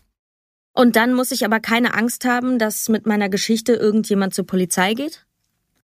Und 0.74 0.96
dann 0.96 1.14
muss 1.14 1.32
ich 1.32 1.46
aber 1.46 1.60
keine 1.60 1.94
Angst 1.94 2.26
haben, 2.26 2.60
dass 2.60 2.90
mit 2.90 3.06
meiner 3.06 3.30
Geschichte 3.30 3.74
irgendjemand 3.74 4.34
zur 4.34 4.46
Polizei 4.46 4.94
geht? 4.94 5.26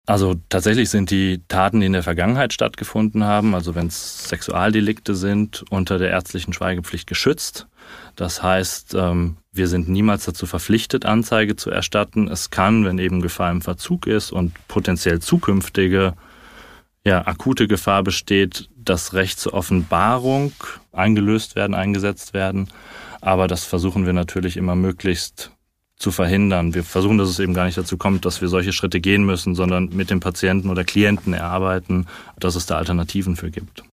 Also 0.06 0.34
tatsächlich 0.50 0.90
sind 0.90 1.10
die 1.10 1.40
Taten, 1.48 1.80
die 1.80 1.86
in 1.86 1.94
der 1.94 2.02
Vergangenheit 2.02 2.52
stattgefunden 2.52 3.24
haben, 3.24 3.54
also 3.54 3.74
wenn 3.74 3.86
es 3.86 4.28
Sexualdelikte 4.28 5.14
sind, 5.14 5.64
unter 5.70 5.98
der 5.98 6.10
ärztlichen 6.10 6.52
Schweigepflicht 6.52 7.06
geschützt. 7.06 7.66
Das 8.14 8.42
heißt, 8.42 8.94
ähm, 8.94 9.38
wir 9.50 9.66
sind 9.66 9.88
niemals 9.88 10.26
dazu 10.26 10.44
verpflichtet, 10.44 11.06
Anzeige 11.06 11.56
zu 11.56 11.70
erstatten. 11.70 12.28
Es 12.28 12.50
kann, 12.50 12.84
wenn 12.84 12.98
eben 12.98 13.22
Gefahr 13.22 13.50
im 13.50 13.62
Verzug 13.62 14.06
ist 14.06 14.30
und 14.30 14.52
potenziell 14.68 15.20
zukünftige 15.20 16.14
ja, 17.06 17.26
akute 17.26 17.66
Gefahr 17.66 18.02
besteht, 18.02 18.68
das 18.76 19.14
Recht 19.14 19.38
zur 19.38 19.54
Offenbarung 19.54 20.52
eingelöst 20.92 21.56
werden, 21.56 21.74
eingesetzt 21.74 22.34
werden. 22.34 22.68
Aber 23.20 23.48
das 23.48 23.64
versuchen 23.64 24.04
wir 24.04 24.12
natürlich 24.12 24.56
immer 24.58 24.74
möglichst 24.74 25.50
zu 25.96 26.10
verhindern. 26.10 26.74
Wir 26.74 26.84
versuchen, 26.84 27.18
dass 27.18 27.28
es 27.28 27.38
eben 27.38 27.54
gar 27.54 27.66
nicht 27.66 27.78
dazu 27.78 27.96
kommt, 27.96 28.24
dass 28.24 28.40
wir 28.40 28.48
solche 28.48 28.72
Schritte 28.72 29.00
gehen 29.00 29.24
müssen, 29.24 29.54
sondern 29.54 29.90
mit 29.92 30.10
dem 30.10 30.20
Patienten 30.20 30.70
oder 30.70 30.84
Klienten 30.84 31.32
erarbeiten, 31.32 32.06
dass 32.38 32.56
es 32.56 32.66
da 32.66 32.76
Alternativen 32.76 33.36
für 33.36 33.50
gibt. 33.50 33.84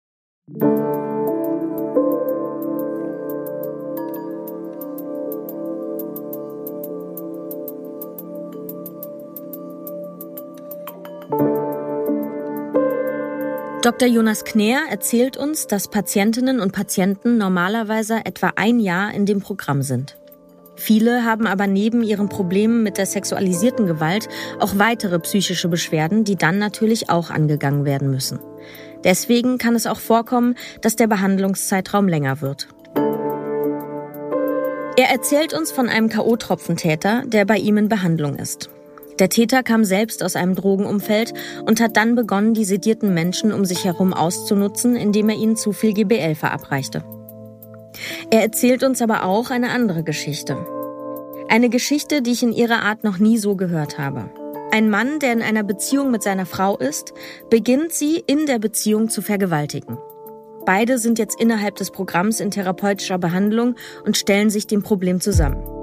Dr. 13.82 14.08
Jonas 14.08 14.46
Kneer 14.46 14.82
erzählt 14.92 15.38
uns, 15.38 15.66
dass 15.66 15.88
Patientinnen 15.88 16.60
und 16.60 16.72
Patienten 16.72 17.40
normalerweise 17.40 18.26
etwa 18.26 18.54
ein 18.56 18.80
Jahr 18.80 19.12
in 19.12 19.26
dem 19.26 19.42
Programm 19.42 19.82
sind. 19.82 20.21
Viele 20.84 21.26
haben 21.26 21.46
aber 21.46 21.68
neben 21.68 22.02
ihren 22.02 22.28
Problemen 22.28 22.82
mit 22.82 22.98
der 22.98 23.06
sexualisierten 23.06 23.86
Gewalt 23.86 24.28
auch 24.60 24.80
weitere 24.80 25.20
psychische 25.20 25.68
Beschwerden, 25.68 26.24
die 26.24 26.38
dann 26.38 26.58
natürlich 26.58 27.12
auch 27.12 27.30
angegangen 27.30 27.86
werden 27.86 28.10
müssen. 28.10 28.40
Deswegen 29.04 29.60
kann 29.60 29.76
es 29.76 29.86
auch 29.86 30.00
vorkommen, 30.00 30.56
dass 30.82 30.96
der 30.96 31.06
Behandlungszeitraum 31.06 32.08
länger 32.08 32.42
wird. 32.42 32.68
Er 34.98 35.12
erzählt 35.12 35.54
uns 35.54 35.72
von 35.72 35.88
einem 35.88 36.10
K.O.-Tropfentäter, 36.10 37.28
der 37.28 37.46
bei 37.46 37.58
ihm 37.58 37.78
in 37.78 37.88
Behandlung 37.88 38.38
ist. 38.38 38.72
Der 39.20 39.30
Täter 39.30 39.62
kam 39.62 39.84
selbst 39.84 40.24
aus 40.24 40.36
einem 40.36 40.56
Drogenumfeld 40.56 41.36
und 41.64 41.80
hat 41.80 41.96
dann 41.96 42.16
begonnen, 42.16 42.56
die 42.56 42.66
sedierten 42.66 43.14
Menschen 43.14 43.54
um 43.54 43.66
sich 43.66 43.86
herum 43.86 44.16
auszunutzen, 44.16 44.96
indem 44.96 45.30
er 45.30 45.36
ihnen 45.36 45.56
zu 45.56 45.74
viel 45.74 45.94
GBL 45.94 46.34
verabreichte. 46.34 47.04
Er 48.30 48.42
erzählt 48.42 48.84
uns 48.84 49.02
aber 49.02 49.24
auch 49.24 49.50
eine 49.50 49.70
andere 49.72 50.04
Geschichte. 50.04 50.58
Eine 51.50 51.70
Geschichte, 51.70 52.22
die 52.22 52.32
ich 52.32 52.44
in 52.44 52.54
ihrer 52.54 52.82
Art 52.84 53.04
noch 53.04 53.18
nie 53.18 53.38
so 53.38 53.56
gehört 53.56 53.98
habe. 53.98 54.30
Ein 54.72 54.90
Mann, 54.90 55.20
der 55.20 55.34
in 55.34 55.42
einer 55.42 55.64
Beziehung 55.64 56.12
mit 56.12 56.24
seiner 56.24 56.46
Frau 56.46 56.78
ist, 56.78 57.14
beginnt 57.50 57.92
sie 57.92 58.24
in 58.26 58.46
der 58.46 58.58
Beziehung 58.58 59.10
zu 59.10 59.22
vergewaltigen. 59.22 59.98
Beide 60.66 60.98
sind 60.98 61.20
jetzt 61.20 61.42
innerhalb 61.42 61.76
des 61.76 61.92
Programms 61.92 62.40
in 62.40 62.52
therapeutischer 62.52 63.18
Behandlung 63.18 63.76
und 64.06 64.16
stellen 64.16 64.50
sich 64.50 64.68
dem 64.68 64.84
Problem 64.84 65.20
zusammen. 65.20 65.81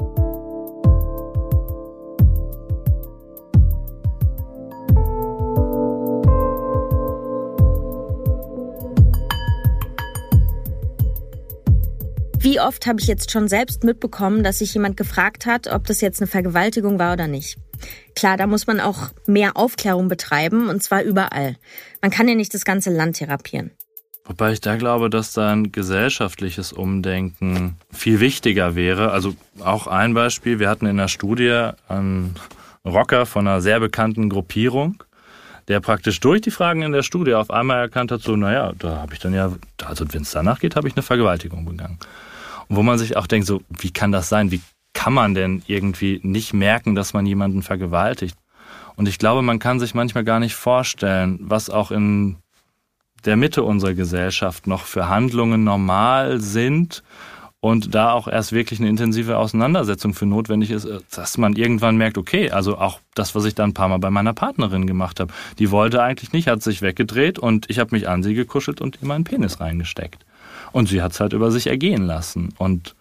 Wie 12.50 12.60
oft 12.60 12.86
habe 12.86 12.98
ich 12.98 13.06
jetzt 13.06 13.30
schon 13.30 13.46
selbst 13.46 13.84
mitbekommen, 13.84 14.42
dass 14.42 14.60
sich 14.60 14.72
jemand 14.72 14.96
gefragt 14.96 15.44
hat, 15.44 15.66
ob 15.66 15.86
das 15.86 16.00
jetzt 16.00 16.22
eine 16.22 16.28
Vergewaltigung 16.28 16.98
war 16.98 17.12
oder 17.12 17.28
nicht. 17.28 17.58
Klar, 18.16 18.38
da 18.38 18.46
muss 18.46 18.66
man 18.66 18.80
auch 18.80 19.10
mehr 19.26 19.58
Aufklärung 19.58 20.08
betreiben, 20.08 20.70
und 20.70 20.82
zwar 20.82 21.02
überall. 21.02 21.56
Man 22.00 22.10
kann 22.10 22.26
ja 22.26 22.34
nicht 22.34 22.54
das 22.54 22.64
ganze 22.64 22.88
Land 22.88 23.16
therapieren. 23.18 23.72
Wobei 24.24 24.52
ich 24.52 24.62
da 24.62 24.76
glaube, 24.76 25.10
dass 25.10 25.34
da 25.34 25.52
ein 25.52 25.72
gesellschaftliches 25.72 26.72
Umdenken 26.72 27.76
viel 27.92 28.18
wichtiger 28.18 28.74
wäre. 28.74 29.10
Also 29.10 29.34
auch 29.60 29.86
ein 29.86 30.14
Beispiel, 30.14 30.58
wir 30.58 30.70
hatten 30.70 30.86
in 30.86 30.96
der 30.96 31.08
Studie 31.08 31.72
einen 31.86 32.34
Rocker 32.82 33.26
von 33.26 33.46
einer 33.46 33.60
sehr 33.60 33.78
bekannten 33.78 34.30
Gruppierung, 34.30 35.04
der 35.68 35.80
praktisch 35.80 36.18
durch 36.20 36.40
die 36.40 36.50
Fragen 36.50 36.80
in 36.80 36.92
der 36.92 37.02
Studie 37.02 37.34
auf 37.34 37.50
einmal 37.50 37.78
erkannt 37.78 38.10
hat, 38.10 38.22
so, 38.22 38.36
naja, 38.36 38.72
da 38.78 38.96
habe 39.02 39.12
ich 39.12 39.20
dann 39.20 39.34
ja, 39.34 39.52
also 39.84 40.06
wenn 40.14 40.22
es 40.22 40.30
danach 40.30 40.60
geht, 40.60 40.76
habe 40.76 40.88
ich 40.88 40.96
eine 40.96 41.02
Vergewaltigung 41.02 41.66
begangen. 41.66 41.98
Wo 42.68 42.82
man 42.82 42.98
sich 42.98 43.16
auch 43.16 43.26
denkt, 43.26 43.46
so, 43.46 43.62
wie 43.68 43.90
kann 43.90 44.12
das 44.12 44.28
sein? 44.28 44.50
Wie 44.50 44.60
kann 44.92 45.12
man 45.12 45.34
denn 45.34 45.62
irgendwie 45.66 46.20
nicht 46.22 46.52
merken, 46.52 46.94
dass 46.94 47.14
man 47.14 47.26
jemanden 47.26 47.62
vergewaltigt? 47.62 48.36
Und 48.96 49.08
ich 49.08 49.18
glaube, 49.18 49.42
man 49.42 49.58
kann 49.58 49.78
sich 49.78 49.94
manchmal 49.94 50.24
gar 50.24 50.40
nicht 50.40 50.54
vorstellen, 50.54 51.38
was 51.40 51.70
auch 51.70 51.90
in 51.90 52.36
der 53.24 53.36
Mitte 53.36 53.62
unserer 53.62 53.94
Gesellschaft 53.94 54.66
noch 54.66 54.84
für 54.84 55.08
Handlungen 55.08 55.64
normal 55.64 56.40
sind 56.40 57.02
und 57.60 57.94
da 57.94 58.12
auch 58.12 58.28
erst 58.28 58.52
wirklich 58.52 58.78
eine 58.78 58.88
intensive 58.88 59.36
Auseinandersetzung 59.36 60.14
für 60.14 60.26
notwendig 60.26 60.70
ist, 60.70 60.88
dass 61.10 61.38
man 61.38 61.54
irgendwann 61.54 61.96
merkt, 61.96 62.18
okay, 62.18 62.50
also 62.50 62.78
auch 62.78 63.00
das, 63.14 63.34
was 63.34 63.44
ich 63.44 63.54
da 63.54 63.64
ein 63.64 63.74
paar 63.74 63.88
Mal 63.88 63.98
bei 63.98 64.10
meiner 64.10 64.32
Partnerin 64.32 64.86
gemacht 64.86 65.18
habe, 65.18 65.32
die 65.58 65.70
wollte 65.70 66.02
eigentlich 66.02 66.32
nicht, 66.32 66.46
hat 66.46 66.62
sich 66.62 66.82
weggedreht 66.82 67.38
und 67.38 67.68
ich 67.68 67.78
habe 67.78 67.94
mich 67.94 68.08
an 68.08 68.22
sie 68.22 68.34
gekuschelt 68.34 68.80
und 68.80 68.98
ihr 69.00 69.08
meinen 69.08 69.24
Penis 69.24 69.60
reingesteckt. 69.60 70.24
Und 70.72 70.88
sie 70.88 71.02
hat 71.02 71.12
es 71.12 71.20
halt 71.20 71.32
über 71.32 71.50
sich 71.50 71.66
ergehen 71.66 72.06
lassen. 72.06 72.54
Und 72.58 72.94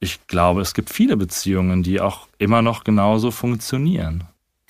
ich 0.00 0.26
glaube, 0.26 0.60
es 0.60 0.74
gibt 0.74 0.90
viele 0.90 1.16
Beziehungen, 1.16 1.82
die 1.82 2.00
auch 2.00 2.26
immer 2.38 2.62
noch 2.62 2.84
genauso 2.84 3.30
funktionieren. 3.30 4.24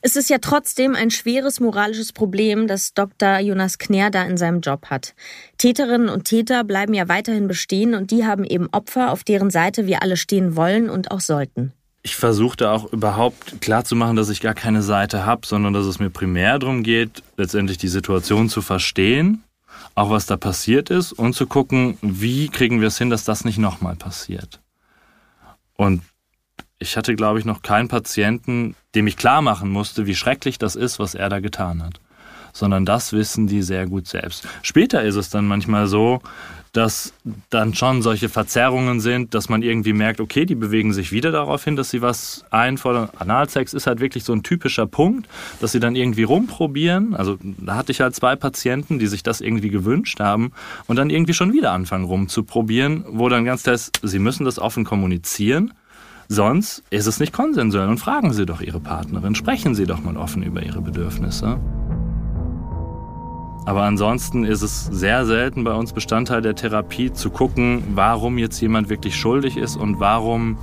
Es 0.05 0.17
ist 0.17 0.29
ja 0.29 0.39
trotzdem 0.39 0.97
ein 0.97 1.13
schweres 1.13 1.61
moralisches 1.61 2.13
Problem, 2.13 2.67
das 2.67 2.93
Dr. 2.93 3.39
Jonas 3.39 3.79
Knär 3.79 4.11
da 4.11 4.25
in 4.25 4.37
seinem 4.37 4.61
Job 4.61 4.87
hat. 4.91 5.15
Täterinnen 5.59 6.09
und 6.09 6.25
Täter 6.25 6.65
bleiben 6.65 6.93
ja 6.93 7.09
weiterhin 7.09 7.47
bestehen 7.47 7.95
und 7.95 8.11
die 8.11 8.27
haben 8.27 8.45
eben 8.45 8.69
Opfer, 8.73 9.13
auf 9.13 9.23
deren 9.23 9.51
Seite 9.51 9.87
wir 9.87 10.03
alle 10.03 10.17
stehen 10.17 10.57
wollen 10.57 10.91
und 10.91 11.13
auch 11.13 11.21
sollten. 11.21 11.73
Ich 12.03 12.17
versuchte 12.17 12.71
auch 12.71 12.93
überhaupt 12.93 13.61
klarzumachen, 13.61 14.17
dass 14.17 14.29
ich 14.29 14.41
gar 14.41 14.55
keine 14.55 14.83
Seite 14.83 15.25
habe, 15.25 15.47
sondern 15.47 15.73
dass 15.73 15.87
es 15.87 16.01
mir 16.01 16.11
primär 16.11 16.59
darum 16.59 16.83
geht, 16.83 17.23
letztendlich 17.37 17.79
die 17.79 17.87
Situation 17.87 18.49
zu 18.49 18.61
verstehen, 18.61 19.45
auch 19.95 20.11
was 20.11 20.27
da 20.27 20.37
passiert 20.37 20.91
ist 20.91 21.13
und 21.13 21.35
zu 21.35 21.47
gucken, 21.47 21.99
wie 22.01 22.49
kriegen 22.49 22.81
wir 22.81 22.89
es 22.89 22.99
hin, 22.99 23.11
dass 23.11 23.25
das 23.25 23.45
nicht 23.45 23.59
nochmal 23.59 23.97
passiert. 23.97 24.61
Und 25.77 26.03
ich 26.79 26.97
hatte, 26.97 27.15
glaube 27.15 27.39
ich, 27.39 27.45
noch 27.45 27.63
keinen 27.63 27.89
Patienten, 27.89 28.75
dem 28.95 29.07
ich 29.07 29.17
klar 29.17 29.43
machen 29.43 29.71
musste, 29.71 30.07
wie 30.07 30.15
schrecklich 30.15 30.59
das 30.59 30.77
ist, 30.77 30.99
was 30.99 31.15
er 31.15 31.29
da 31.29 31.41
getan 31.41 31.83
hat. 31.83 32.01
Sondern 32.53 32.85
das 32.85 33.13
wissen 33.13 33.47
die 33.47 33.63
sehr 33.63 33.87
gut 33.87 34.07
selbst. 34.07 34.47
Später 34.63 35.03
ist 35.03 35.17
es 35.17 35.31
dann 35.31 35.47
manchmal 35.47 35.87
so, 35.87 36.21
dass 36.73 37.13
dann 37.51 37.75
schon 37.75 38.01
solche 38.01 38.31
Verzerrungen 38.31 39.01
sind, 39.01 39.35
dass 39.35 39.51
man 39.51 39.63
irgendwie 39.63 39.93
merkt, 39.93 40.21
okay, 40.21 40.47
die 40.47 40.55
bewegen 40.55 40.95
sich 40.95 41.13
wieder 41.13 41.31
darauf 41.31 41.65
hin, 41.65 41.77
dass 41.77 41.91
sie 41.91 42.01
was 42.01 42.45
einfordern. 42.51 43.11
Analsex 43.19 43.75
ist 43.75 43.87
halt 43.87 44.01
wirklich 44.01 44.25
so 44.25 44.33
ein 44.33 44.43
typischer 44.43 44.87
Punkt, 44.87 45.29
dass 45.61 45.73
sie 45.73 45.81
dann 45.81 45.97
irgendwie 45.97 46.23
rumprobieren. 46.23 47.15
Also 47.15 47.37
da 47.43 47.77
hatte 47.77 47.93
ich 47.93 48.01
halt 48.01 48.15
zwei 48.15 48.37
Patienten, 48.37 48.99
die 48.99 49.07
sich 49.07 49.23
das 49.23 49.43
irgendwie 49.43 49.69
gewünscht 49.69 50.19
haben 50.19 50.53
und 50.87 50.97
dann 50.97 51.11
irgendwie 51.11 51.35
schon 51.35 51.53
wieder 51.53 51.73
anfangen 51.73 52.07
rumzuprobieren, 52.07 53.05
wo 53.07 53.29
dann 53.29 53.45
ganz 53.45 53.65
klar 53.65 53.75
ist, 53.75 54.01
sie 54.03 54.19
müssen 54.19 54.45
das 54.47 54.59
offen 54.59 54.85
kommunizieren 54.85 55.75
Sonst 56.29 56.83
ist 56.89 57.07
es 57.07 57.21
nicht 57.21 57.35
konsensuell. 57.35 57.89
Und 57.89 57.99
fragen 57.99 58.33
Sie 58.33 58.47
doch 58.47 58.63
Ihre 58.63 58.81
Partnerin, 58.81 59.35
sprechen 59.35 59.75
Sie 59.75 59.85
doch 59.85 60.03
mal 60.03 60.17
offen 60.17 60.43
über 60.43 60.63
Ihre 60.63 60.81
Bedürfnisse. 60.81 61.61
Aber 63.65 63.83
ansonsten 63.83 64.45
ist 64.45 64.63
es 64.63 64.87
sehr 64.87 65.25
selten 65.25 65.63
bei 65.63 65.73
uns 65.73 65.93
Bestandteil 65.93 66.43
der 66.43 66.55
Therapie 66.55 67.13
zu 67.13 67.31
gucken, 67.31 67.85
warum 67.95 68.39
jetzt 68.39 68.61
jemand 68.61 68.89
wirklich 68.89 69.17
schuldig 69.17 69.57
ist 69.57 69.77
und 69.77 70.01
warum 70.01 70.59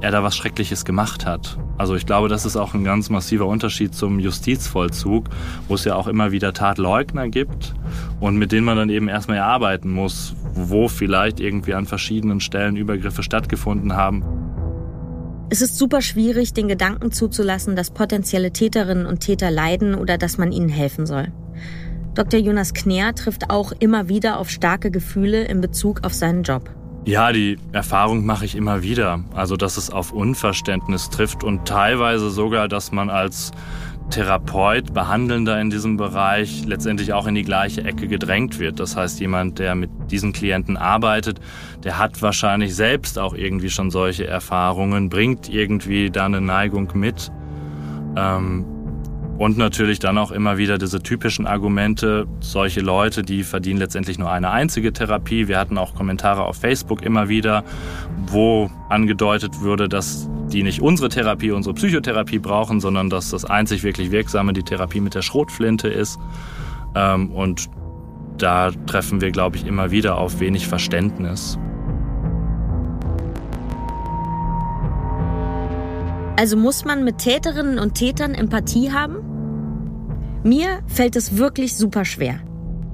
er 0.00 0.10
da 0.10 0.22
was 0.22 0.36
Schreckliches 0.36 0.84
gemacht 0.84 1.26
hat. 1.26 1.58
Also 1.76 1.94
ich 1.94 2.06
glaube, 2.06 2.28
das 2.28 2.44
ist 2.44 2.56
auch 2.56 2.74
ein 2.74 2.84
ganz 2.84 3.10
massiver 3.10 3.46
Unterschied 3.46 3.94
zum 3.94 4.20
Justizvollzug, 4.20 5.28
wo 5.66 5.74
es 5.74 5.84
ja 5.84 5.94
auch 5.96 6.06
immer 6.06 6.30
wieder 6.30 6.52
Tatleugner 6.52 7.28
gibt 7.28 7.74
und 8.20 8.36
mit 8.36 8.52
denen 8.52 8.64
man 8.64 8.76
dann 8.76 8.90
eben 8.90 9.08
erstmal 9.08 9.38
erarbeiten 9.38 9.90
muss, 9.90 10.34
wo 10.54 10.88
vielleicht 10.88 11.40
irgendwie 11.40 11.74
an 11.74 11.86
verschiedenen 11.86 12.40
Stellen 12.40 12.76
Übergriffe 12.76 13.22
stattgefunden 13.22 13.94
haben. 13.94 14.22
Es 15.50 15.62
ist 15.62 15.76
super 15.78 16.00
schwierig, 16.00 16.52
den 16.52 16.68
Gedanken 16.68 17.12
zuzulassen, 17.12 17.76
dass 17.76 17.90
potenzielle 17.90 18.52
Täterinnen 18.52 19.06
und 19.06 19.20
Täter 19.20 19.50
leiden 19.50 19.94
oder 19.94 20.18
dass 20.18 20.38
man 20.38 20.52
ihnen 20.52 20.68
helfen 20.68 21.06
soll. 21.06 21.32
Dr. 22.14 22.38
Jonas 22.38 22.74
Knär 22.74 23.14
trifft 23.14 23.50
auch 23.50 23.72
immer 23.72 24.08
wieder 24.08 24.38
auf 24.38 24.48
starke 24.48 24.90
Gefühle 24.90 25.44
in 25.44 25.60
Bezug 25.60 26.04
auf 26.04 26.14
seinen 26.14 26.44
Job. 26.44 26.70
Ja, 27.06 27.32
die 27.32 27.58
Erfahrung 27.72 28.24
mache 28.24 28.44
ich 28.46 28.54
immer 28.54 28.82
wieder. 28.82 29.24
Also, 29.34 29.56
dass 29.56 29.76
es 29.76 29.90
auf 29.90 30.12
Unverständnis 30.12 31.10
trifft 31.10 31.44
und 31.44 31.66
teilweise 31.66 32.30
sogar, 32.30 32.66
dass 32.68 32.92
man 32.92 33.10
als 33.10 33.50
Therapeut, 34.10 34.94
Behandelnder 34.94 35.60
in 35.60 35.70
diesem 35.70 35.96
Bereich 35.96 36.64
letztendlich 36.66 37.12
auch 37.12 37.26
in 37.26 37.34
die 37.34 37.42
gleiche 37.42 37.84
Ecke 37.84 38.06
gedrängt 38.06 38.58
wird. 38.58 38.78
Das 38.78 38.96
heißt, 38.96 39.18
jemand, 39.20 39.58
der 39.58 39.74
mit 39.74 39.90
diesen 40.10 40.32
Klienten 40.32 40.76
arbeitet, 40.76 41.40
der 41.82 41.98
hat 41.98 42.22
wahrscheinlich 42.22 42.74
selbst 42.74 43.18
auch 43.18 43.34
irgendwie 43.34 43.70
schon 43.70 43.90
solche 43.90 44.26
Erfahrungen, 44.26 45.08
bringt 45.08 45.48
irgendwie 45.48 46.10
da 46.10 46.26
eine 46.26 46.40
Neigung 46.40 46.88
mit. 46.94 47.32
Ähm, 48.16 48.64
und 49.38 49.58
natürlich 49.58 49.98
dann 49.98 50.16
auch 50.18 50.30
immer 50.30 50.58
wieder 50.58 50.78
diese 50.78 51.02
typischen 51.02 51.46
Argumente, 51.46 52.26
solche 52.40 52.80
Leute, 52.80 53.22
die 53.22 53.42
verdienen 53.42 53.78
letztendlich 53.78 54.18
nur 54.18 54.30
eine 54.30 54.50
einzige 54.50 54.92
Therapie. 54.92 55.48
Wir 55.48 55.58
hatten 55.58 55.76
auch 55.76 55.94
Kommentare 55.94 56.44
auf 56.44 56.56
Facebook 56.56 57.02
immer 57.02 57.28
wieder, 57.28 57.64
wo 58.26 58.70
angedeutet 58.88 59.60
würde, 59.60 59.88
dass 59.88 60.28
die 60.52 60.62
nicht 60.62 60.80
unsere 60.80 61.08
Therapie, 61.08 61.50
unsere 61.50 61.74
Psychotherapie 61.74 62.38
brauchen, 62.38 62.80
sondern 62.80 63.10
dass 63.10 63.30
das 63.30 63.44
einzig 63.44 63.82
wirklich 63.82 64.12
Wirksame 64.12 64.52
die 64.52 64.62
Therapie 64.62 65.00
mit 65.00 65.14
der 65.14 65.22
Schrotflinte 65.22 65.88
ist. 65.88 66.18
Ähm, 66.94 67.32
und 67.32 67.68
da 68.38 68.70
treffen 68.86 69.20
wir, 69.20 69.30
glaube 69.30 69.56
ich, 69.56 69.66
immer 69.66 69.90
wieder 69.90 70.18
auf 70.18 70.40
wenig 70.40 70.68
Verständnis. 70.68 71.58
Also 76.36 76.56
muss 76.56 76.84
man 76.84 77.04
mit 77.04 77.18
Täterinnen 77.18 77.78
und 77.78 77.94
Tätern 77.94 78.34
Empathie 78.34 78.90
haben? 78.90 80.40
Mir 80.42 80.80
fällt 80.86 81.14
es 81.14 81.36
wirklich 81.36 81.76
super 81.76 82.04
schwer. 82.04 82.40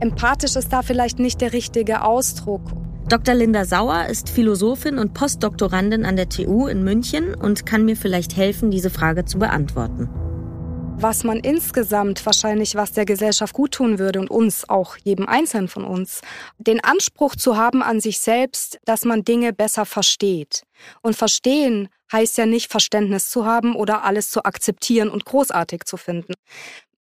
Empathisch 0.00 0.56
ist 0.56 0.72
da 0.72 0.82
vielleicht 0.82 1.18
nicht 1.18 1.40
der 1.40 1.52
richtige 1.52 2.04
Ausdruck. 2.04 2.62
Dr. 3.08 3.34
Linda 3.34 3.64
Sauer 3.64 4.06
ist 4.06 4.28
Philosophin 4.28 4.98
und 4.98 5.14
Postdoktorandin 5.14 6.04
an 6.04 6.16
der 6.16 6.28
TU 6.28 6.66
in 6.66 6.84
München 6.84 7.34
und 7.34 7.66
kann 7.66 7.84
mir 7.84 7.96
vielleicht 7.96 8.36
helfen, 8.36 8.70
diese 8.70 8.90
Frage 8.90 9.24
zu 9.24 9.38
beantworten. 9.38 10.08
Was 11.02 11.24
man 11.24 11.40
insgesamt 11.40 12.26
wahrscheinlich, 12.26 12.74
was 12.74 12.92
der 12.92 13.06
Gesellschaft 13.06 13.54
guttun 13.54 13.98
würde 13.98 14.20
und 14.20 14.30
uns 14.30 14.68
auch, 14.68 14.98
jedem 15.02 15.26
Einzelnen 15.26 15.68
von 15.68 15.84
uns, 15.84 16.20
den 16.58 16.84
Anspruch 16.84 17.36
zu 17.36 17.56
haben 17.56 17.82
an 17.82 18.00
sich 18.00 18.20
selbst, 18.20 18.78
dass 18.84 19.06
man 19.06 19.24
Dinge 19.24 19.54
besser 19.54 19.86
versteht. 19.86 20.62
Und 21.00 21.16
verstehen 21.16 21.88
heißt 22.12 22.36
ja 22.36 22.44
nicht 22.44 22.70
Verständnis 22.70 23.30
zu 23.30 23.46
haben 23.46 23.74
oder 23.76 24.04
alles 24.04 24.30
zu 24.30 24.44
akzeptieren 24.44 25.08
und 25.08 25.24
großartig 25.24 25.84
zu 25.86 25.96
finden. 25.96 26.34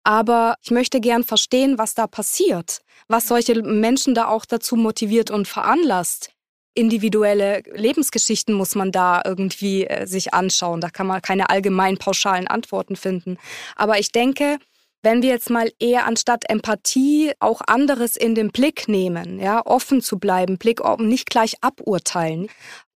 Aber 0.04 0.56
ich 0.62 0.70
möchte 0.70 1.00
gern 1.00 1.24
verstehen, 1.24 1.78
was 1.78 1.94
da 1.94 2.06
passiert, 2.06 2.80
was 3.08 3.26
solche 3.28 3.62
Menschen 3.62 4.14
da 4.14 4.28
auch 4.28 4.44
dazu 4.44 4.76
motiviert 4.76 5.30
und 5.30 5.48
veranlasst. 5.48 6.35
Individuelle 6.76 7.62
Lebensgeschichten 7.72 8.54
muss 8.54 8.74
man 8.74 8.92
da 8.92 9.22
irgendwie 9.24 9.86
äh, 9.86 10.06
sich 10.06 10.34
anschauen. 10.34 10.80
Da 10.80 10.90
kann 10.90 11.06
man 11.06 11.22
keine 11.22 11.50
allgemein 11.50 11.96
pauschalen 11.96 12.46
Antworten 12.46 12.96
finden. 12.96 13.38
Aber 13.74 13.98
ich 13.98 14.12
denke, 14.12 14.58
wenn 15.02 15.22
wir 15.22 15.30
jetzt 15.30 15.50
mal 15.50 15.70
eher 15.78 16.06
anstatt 16.06 16.48
Empathie 16.50 17.32
auch 17.40 17.62
anderes 17.66 18.16
in 18.16 18.34
den 18.34 18.50
Blick 18.50 18.88
nehmen, 18.88 19.40
ja, 19.40 19.64
offen 19.64 20.02
zu 20.02 20.18
bleiben, 20.18 20.58
Blick 20.58 20.80
offen, 20.80 21.08
nicht 21.08 21.30
gleich 21.30 21.54
aburteilen, 21.62 22.48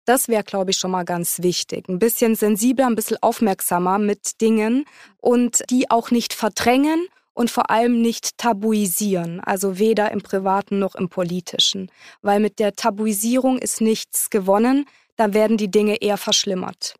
das 0.04 0.28
wäre, 0.28 0.44
glaube 0.44 0.72
ich, 0.72 0.76
schon 0.76 0.90
mal 0.90 1.04
ganz 1.04 1.42
wichtig. 1.42 1.88
Ein 1.88 1.98
bisschen 1.98 2.34
sensibler, 2.34 2.86
ein 2.86 2.96
bisschen 2.96 3.18
aufmerksamer 3.20 3.98
mit 3.98 4.40
Dingen 4.40 4.84
und 5.18 5.62
die 5.70 5.90
auch 5.90 6.10
nicht 6.10 6.32
verdrängen 6.34 7.06
und 7.40 7.50
vor 7.50 7.70
allem 7.70 8.02
nicht 8.02 8.36
tabuisieren, 8.36 9.40
also 9.40 9.78
weder 9.78 10.12
im 10.12 10.20
privaten 10.20 10.78
noch 10.78 10.94
im 10.94 11.08
politischen. 11.08 11.90
Weil 12.20 12.38
mit 12.38 12.58
der 12.58 12.74
Tabuisierung 12.74 13.56
ist 13.56 13.80
nichts 13.80 14.28
gewonnen, 14.28 14.84
da 15.16 15.32
werden 15.32 15.56
die 15.56 15.70
Dinge 15.70 16.02
eher 16.02 16.18
verschlimmert. 16.18 16.96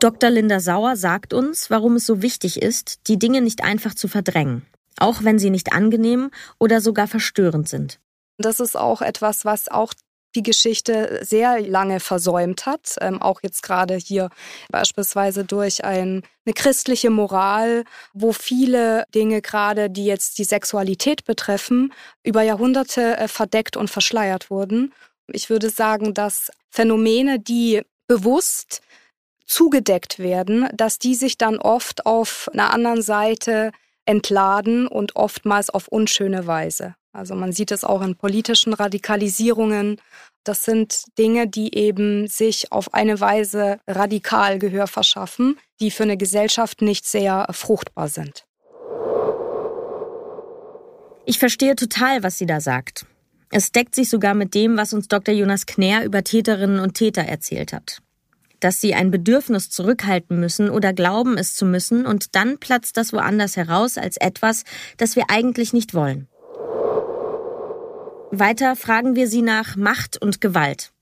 Dr. 0.00 0.28
Linda 0.28 0.60
Sauer 0.60 0.96
sagt 0.96 1.32
uns, 1.32 1.70
warum 1.70 1.96
es 1.96 2.04
so 2.04 2.20
wichtig 2.20 2.60
ist, 2.60 3.00
die 3.06 3.18
Dinge 3.18 3.40
nicht 3.40 3.64
einfach 3.64 3.94
zu 3.94 4.06
verdrängen, 4.06 4.66
auch 4.98 5.24
wenn 5.24 5.38
sie 5.38 5.48
nicht 5.48 5.72
angenehm 5.72 6.30
oder 6.58 6.82
sogar 6.82 7.06
verstörend 7.06 7.70
sind. 7.70 8.00
Das 8.36 8.60
ist 8.60 8.76
auch 8.76 9.00
etwas, 9.00 9.46
was 9.46 9.68
auch 9.68 9.94
die 10.34 10.42
Geschichte 10.42 11.20
sehr 11.22 11.60
lange 11.60 12.00
versäumt 12.00 12.66
hat, 12.66 12.96
ähm, 13.00 13.20
auch 13.20 13.42
jetzt 13.42 13.62
gerade 13.62 13.96
hier 13.96 14.30
beispielsweise 14.70 15.44
durch 15.44 15.84
ein, 15.84 16.22
eine 16.44 16.54
christliche 16.54 17.10
Moral, 17.10 17.84
wo 18.12 18.32
viele 18.32 19.04
Dinge 19.14 19.42
gerade, 19.42 19.90
die 19.90 20.04
jetzt 20.04 20.38
die 20.38 20.44
Sexualität 20.44 21.24
betreffen, 21.24 21.92
über 22.22 22.42
Jahrhunderte 22.42 23.16
äh, 23.16 23.28
verdeckt 23.28 23.76
und 23.76 23.90
verschleiert 23.90 24.50
wurden. 24.50 24.92
Ich 25.32 25.50
würde 25.50 25.70
sagen, 25.70 26.14
dass 26.14 26.50
Phänomene, 26.70 27.40
die 27.40 27.82
bewusst 28.06 28.80
zugedeckt 29.46 30.20
werden, 30.20 30.68
dass 30.74 30.98
die 30.98 31.14
sich 31.14 31.36
dann 31.36 31.58
oft 31.58 32.06
auf 32.06 32.48
einer 32.52 32.72
anderen 32.72 33.02
Seite 33.02 33.72
entladen 34.04 34.86
und 34.86 35.16
oftmals 35.16 35.70
auf 35.70 35.88
unschöne 35.88 36.46
Weise. 36.46 36.94
Also 37.12 37.34
man 37.34 37.52
sieht 37.52 37.72
es 37.72 37.84
auch 37.84 38.02
in 38.02 38.14
politischen 38.14 38.72
Radikalisierungen. 38.72 40.00
Das 40.44 40.64
sind 40.64 41.04
Dinge, 41.18 41.48
die 41.48 41.74
eben 41.74 42.28
sich 42.28 42.70
auf 42.72 42.94
eine 42.94 43.20
Weise 43.20 43.78
radikal 43.86 44.58
Gehör 44.58 44.86
verschaffen, 44.86 45.58
die 45.80 45.90
für 45.90 46.04
eine 46.04 46.16
Gesellschaft 46.16 46.82
nicht 46.82 47.06
sehr 47.06 47.46
fruchtbar 47.50 48.08
sind. 48.08 48.46
Ich 51.26 51.38
verstehe 51.38 51.76
total, 51.76 52.22
was 52.22 52.38
sie 52.38 52.46
da 52.46 52.60
sagt. 52.60 53.06
Es 53.50 53.72
deckt 53.72 53.94
sich 53.94 54.08
sogar 54.08 54.34
mit 54.34 54.54
dem, 54.54 54.76
was 54.76 54.92
uns 54.92 55.08
Dr. 55.08 55.34
Jonas 55.34 55.66
Knär 55.66 56.04
über 56.04 56.22
Täterinnen 56.22 56.78
und 56.78 56.94
Täter 56.94 57.22
erzählt 57.22 57.72
hat. 57.72 58.00
Dass 58.60 58.80
sie 58.80 58.94
ein 58.94 59.10
Bedürfnis 59.10 59.70
zurückhalten 59.70 60.38
müssen 60.38 60.70
oder 60.70 60.92
glauben 60.92 61.36
es 61.36 61.56
zu 61.56 61.66
müssen 61.66 62.06
und 62.06 62.36
dann 62.36 62.58
platzt 62.58 62.96
das 62.96 63.12
woanders 63.12 63.56
heraus 63.56 63.98
als 63.98 64.16
etwas, 64.16 64.64
das 64.96 65.16
wir 65.16 65.24
eigentlich 65.28 65.72
nicht 65.72 65.94
wollen. 65.94 66.28
Weiter 68.32 68.76
fragen 68.76 69.16
wir 69.16 69.26
sie 69.26 69.42
nach 69.42 69.74
Macht 69.74 70.20
und 70.22 70.40
Gewalt. 70.40 70.92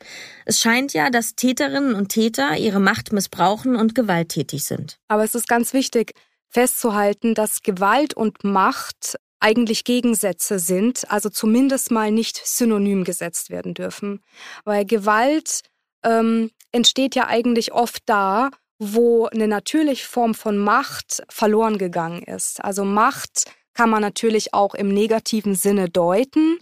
Es 0.47 0.61
scheint 0.61 0.95
ja, 0.95 1.11
dass 1.11 1.35
Täterinnen 1.35 1.95
und 1.95 2.09
Täter 2.09 2.57
ihre 2.57 2.81
Macht 2.81 3.12
missbrauchen 3.12 3.77
und 3.77 3.95
gewalttätig 3.95 4.64
sind. 4.64 4.99
Aber 5.09 5.25
es 5.25 5.35
ist 5.35 5.47
ganz 5.47 5.75
wichtig 5.75 6.12
festzuhalten, 6.49 7.35
dass 7.35 7.62
Gewalt 7.62 8.14
und 8.14 8.45
Macht 8.45 9.17
eigentlich 9.41 9.85
Gegensätze 9.85 10.59
sind, 10.59 11.11
also 11.11 11.29
zumindest 11.29 11.91
mal 11.91 12.11
nicht 12.11 12.41
synonym 12.45 13.05
gesetzt 13.05 13.51
werden 13.51 13.75
dürfen. 13.75 14.23
Weil 14.64 14.87
Gewalt 14.87 15.61
ähm, 16.03 16.51
entsteht 16.73 17.14
ja 17.14 17.27
eigentlich 17.27 17.73
oft 17.73 18.03
da, 18.07 18.51
wo 18.79 19.27
eine 19.27 19.49
natürliche 19.49 20.07
Form 20.07 20.35
von 20.35 20.57
Macht 20.57 21.23
verloren 21.29 21.79
gegangen 21.79 22.23
ist. 22.23 22.64
Also 22.64 22.85
Macht 22.85 23.45
kann 23.75 23.91
man 23.91 24.01
natürlich 24.01 24.55
auch 24.55 24.75
im 24.75 24.88
negativen 24.88 25.55
Sinne 25.55 25.88
deuten 25.88 26.59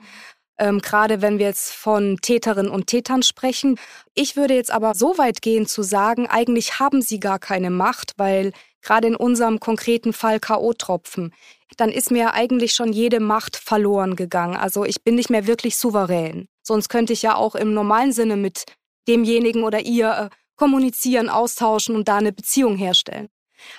ähm, 0.59 0.81
gerade 0.81 1.23
wenn 1.23 1.38
wir 1.38 1.47
jetzt 1.47 1.73
von 1.73 2.19
Täterinnen 2.21 2.71
und 2.71 2.87
Tätern 2.87 3.23
sprechen. 3.23 3.79
Ich 4.14 4.37
würde 4.37 4.55
jetzt 4.55 4.71
aber 4.71 4.95
so 4.95 5.19
weit 5.19 5.42
gehen 5.42 5.66
zu 5.66 5.83
sagen, 5.83 6.27
eigentlich 6.27 6.79
haben 6.79 7.03
sie 7.03 7.21
gar 7.21 7.38
keine 7.38 7.71
Macht, 7.71 8.12
weil 8.16 8.53
gerade 8.83 9.09
in 9.09 9.16
unserem 9.16 9.61
konkreten 9.61 10.12
Fall 10.12 10.40
KO-Tropfen, 10.40 11.35
dann 11.77 11.90
ist 11.90 12.11
mir 12.11 12.35
eigentlich 12.35 12.73
schon 12.73 12.92
jede 12.92 13.21
Macht 13.21 13.57
verloren 13.57 14.16
gegangen. 14.16 14.57
Also 14.57 14.85
ich 14.85 15.03
bin 15.03 15.16
nicht 15.16 15.31
mehr 15.31 15.47
wirklich 15.47 15.77
souverän. 15.77 16.49
Sonst 16.62 16.88
könnte 16.88 17.12
ich 17.12 17.23
ja 17.23 17.35
auch 17.35 17.55
im 17.55 17.75
normalen 17.75 18.12
Sinne 18.12 18.37
mit 18.37 18.64
demjenigen 19.09 19.64
oder 19.64 19.81
ihr 19.81 20.11
äh, 20.11 20.37
kommunizieren, 20.57 21.29
austauschen 21.29 21.95
und 21.95 22.09
da 22.09 22.16
eine 22.16 22.33
Beziehung 22.33 22.77
herstellen. 22.77 23.29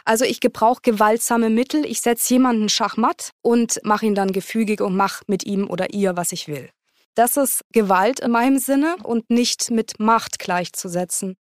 Also 0.05 0.25
ich 0.25 0.39
gebrauche 0.39 0.81
gewaltsame 0.81 1.49
Mittel, 1.49 1.85
ich 1.85 2.01
setze 2.01 2.33
jemanden 2.33 2.69
schachmatt 2.69 3.31
und 3.41 3.79
mache 3.83 4.05
ihn 4.05 4.15
dann 4.15 4.31
gefügig 4.31 4.81
und 4.81 4.95
mache 4.95 5.23
mit 5.27 5.45
ihm 5.45 5.69
oder 5.69 5.93
ihr, 5.93 6.17
was 6.17 6.31
ich 6.31 6.47
will. 6.47 6.69
Das 7.15 7.35
ist 7.35 7.63
Gewalt 7.71 8.19
in 8.19 8.31
meinem 8.31 8.59
Sinne 8.59 8.95
und 9.03 9.29
nicht 9.29 9.71
mit 9.71 9.99
Macht 9.99 10.39
gleichzusetzen. 10.39 11.35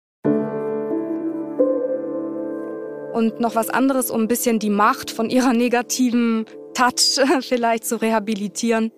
Und 3.13 3.39
noch 3.39 3.55
was 3.55 3.69
anderes, 3.69 4.11
um 4.11 4.21
ein 4.21 4.27
bisschen 4.27 4.59
die 4.59 4.69
Macht 4.69 5.11
von 5.11 5.29
ihrer 5.29 5.53
negativen 5.53 6.45
Touch 6.73 7.19
vielleicht 7.41 7.85
zu 7.85 8.01
rehabilitieren. 8.01 8.91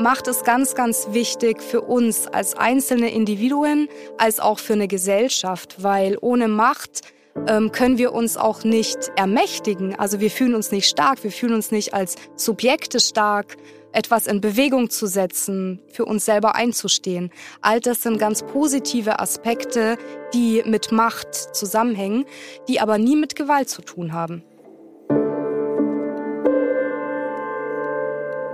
Macht 0.00 0.28
es 0.28 0.44
ganz, 0.44 0.74
ganz 0.74 1.08
wichtig 1.10 1.62
für 1.62 1.82
uns 1.82 2.26
als 2.26 2.56
einzelne 2.56 3.10
Individuen, 3.12 3.88
als 4.18 4.40
auch 4.40 4.58
für 4.58 4.72
eine 4.72 4.88
Gesellschaft, 4.88 5.82
weil 5.82 6.16
ohne 6.20 6.48
Macht 6.48 7.02
ähm, 7.46 7.70
können 7.70 7.98
wir 7.98 8.12
uns 8.12 8.36
auch 8.36 8.64
nicht 8.64 9.12
ermächtigen. 9.16 9.94
Also 9.94 10.20
wir 10.20 10.30
fühlen 10.30 10.54
uns 10.54 10.72
nicht 10.72 10.88
stark, 10.88 11.22
wir 11.22 11.30
fühlen 11.30 11.54
uns 11.54 11.70
nicht 11.70 11.94
als 11.94 12.16
Subjekte 12.34 12.98
stark, 13.00 13.56
etwas 13.92 14.26
in 14.26 14.40
Bewegung 14.40 14.88
zu 14.88 15.06
setzen, 15.06 15.80
für 15.92 16.04
uns 16.04 16.24
selber 16.24 16.54
einzustehen. 16.54 17.30
All 17.60 17.80
das 17.80 18.02
sind 18.02 18.18
ganz 18.18 18.42
positive 18.42 19.18
Aspekte, 19.18 19.98
die 20.32 20.62
mit 20.64 20.92
Macht 20.92 21.34
zusammenhängen, 21.34 22.24
die 22.68 22.80
aber 22.80 22.98
nie 22.98 23.16
mit 23.16 23.34
Gewalt 23.34 23.68
zu 23.68 23.82
tun 23.82 24.12
haben. 24.12 24.44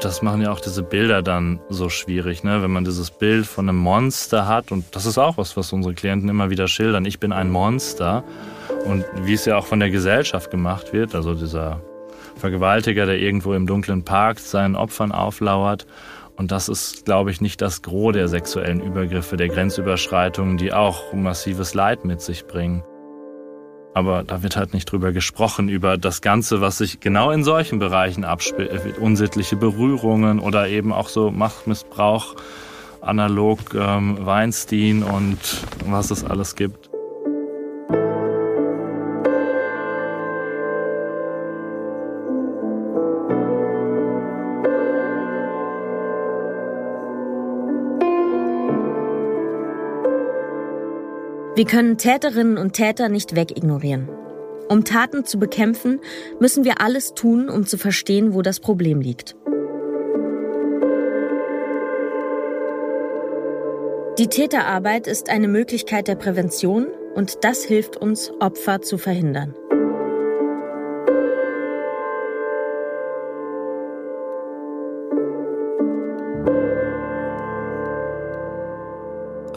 Das 0.00 0.22
machen 0.22 0.42
ja 0.42 0.52
auch 0.52 0.60
diese 0.60 0.82
Bilder 0.82 1.22
dann 1.22 1.60
so 1.68 1.88
schwierig, 1.88 2.44
ne? 2.44 2.62
wenn 2.62 2.70
man 2.70 2.84
dieses 2.84 3.10
Bild 3.10 3.46
von 3.46 3.68
einem 3.68 3.78
Monster 3.78 4.46
hat. 4.46 4.70
Und 4.70 4.84
das 4.94 5.06
ist 5.06 5.18
auch 5.18 5.38
was, 5.38 5.56
was 5.56 5.72
unsere 5.72 5.94
Klienten 5.94 6.28
immer 6.28 6.50
wieder 6.50 6.68
schildern. 6.68 7.04
Ich 7.04 7.18
bin 7.18 7.32
ein 7.32 7.50
Monster. 7.50 8.22
Und 8.84 9.04
wie 9.22 9.34
es 9.34 9.44
ja 9.46 9.56
auch 9.56 9.66
von 9.66 9.80
der 9.80 9.90
Gesellschaft 9.90 10.50
gemacht 10.50 10.92
wird, 10.92 11.14
also 11.14 11.34
dieser 11.34 11.80
Vergewaltiger, 12.36 13.06
der 13.06 13.18
irgendwo 13.18 13.54
im 13.54 13.66
dunklen 13.66 14.04
Park 14.04 14.38
seinen 14.38 14.76
Opfern 14.76 15.12
auflauert. 15.12 15.86
Und 16.36 16.52
das 16.52 16.68
ist, 16.68 17.06
glaube 17.06 17.30
ich, 17.30 17.40
nicht 17.40 17.62
das 17.62 17.82
Gros 17.82 18.12
der 18.12 18.28
sexuellen 18.28 18.80
Übergriffe, 18.80 19.36
der 19.36 19.48
Grenzüberschreitungen, 19.48 20.58
die 20.58 20.72
auch 20.72 21.12
massives 21.14 21.72
Leid 21.72 22.04
mit 22.04 22.20
sich 22.20 22.46
bringen. 22.46 22.84
Aber 23.96 24.24
da 24.24 24.42
wird 24.42 24.58
halt 24.58 24.74
nicht 24.74 24.92
drüber 24.92 25.12
gesprochen, 25.12 25.70
über 25.70 25.96
das 25.96 26.20
Ganze, 26.20 26.60
was 26.60 26.76
sich 26.76 27.00
genau 27.00 27.30
in 27.30 27.44
solchen 27.44 27.78
Bereichen 27.78 28.24
abspielt. 28.24 28.98
Unsittliche 29.00 29.56
Berührungen 29.56 30.38
oder 30.38 30.68
eben 30.68 30.92
auch 30.92 31.08
so 31.08 31.30
Machtmissbrauch, 31.30 32.36
analog 33.00 33.58
ähm, 33.74 34.18
Weinstein 34.20 35.02
und 35.02 35.38
was 35.86 36.10
es 36.10 36.24
alles 36.24 36.56
gibt. 36.56 36.90
Wir 51.56 51.64
können 51.64 51.96
Täterinnen 51.96 52.58
und 52.58 52.74
Täter 52.74 53.08
nicht 53.08 53.34
wegignorieren. 53.34 54.10
Um 54.68 54.84
Taten 54.84 55.24
zu 55.24 55.38
bekämpfen, 55.38 56.00
müssen 56.38 56.64
wir 56.64 56.82
alles 56.82 57.14
tun, 57.14 57.48
um 57.48 57.64
zu 57.64 57.78
verstehen, 57.78 58.34
wo 58.34 58.42
das 58.42 58.60
Problem 58.60 59.00
liegt. 59.00 59.36
Die 64.18 64.26
Täterarbeit 64.28 65.06
ist 65.06 65.30
eine 65.30 65.48
Möglichkeit 65.48 66.08
der 66.08 66.16
Prävention 66.16 66.88
und 67.14 67.42
das 67.42 67.64
hilft 67.64 67.96
uns, 67.96 68.32
Opfer 68.38 68.82
zu 68.82 68.98
verhindern. 68.98 69.54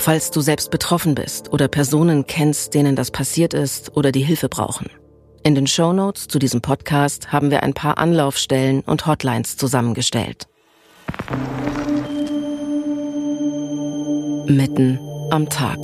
Falls 0.02 0.32
du 0.32 0.42
selbst 0.42 0.72
betroffen 0.72 1.16
bist 1.16 1.52
oder 1.52 1.68
Personen 1.68 2.26
kennst, 2.26 2.74
denen 2.74 2.96
das 2.96 3.12
passiert 3.12 3.54
ist 3.54 3.96
oder 3.96 4.12
die 4.12 4.22
Hilfe 4.22 4.50
brauchen. 4.50 4.90
In 5.44 5.56
den 5.56 5.68
Show 5.68 5.94
Notes 5.94 6.28
zu 6.28 6.40
diesem 6.40 6.62
Podcast 6.62 7.32
haben 7.32 7.52
wir 7.52 7.64
ein 7.64 7.74
paar 7.74 7.98
Anlaufstellen 7.98 8.82
und 8.82 9.06
Hotlines 9.06 9.58
zusammengestellt. 9.58 10.48
Mitten 14.48 15.00
am 15.32 15.48
Tag. 15.50 15.78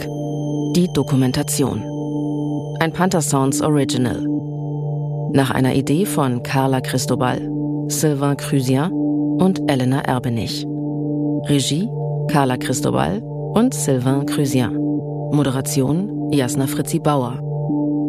Die 0.75 0.89
Dokumentation. 0.93 1.83
Ein 2.79 2.91
Panther 2.91 3.21
Sounds 3.21 3.61
Original. 3.61 4.25
Nach 5.31 5.51
einer 5.51 5.73
Idee 5.73 6.05
von 6.05 6.43
Carla 6.43 6.81
Cristobal, 6.81 7.39
Sylvain 7.87 8.37
Crusien 8.37 8.91
und 8.91 9.61
Elena 9.69 10.01
Erbenich. 10.01 10.65
Regie 11.47 11.87
Carla 12.27 12.57
Cristobal 12.57 13.21
und 13.55 13.73
Sylvain 13.73 14.25
Crusien. 14.25 14.75
Moderation 15.31 16.29
Jasna 16.31 16.67
Fritzi 16.67 16.99
Bauer. 16.99 17.39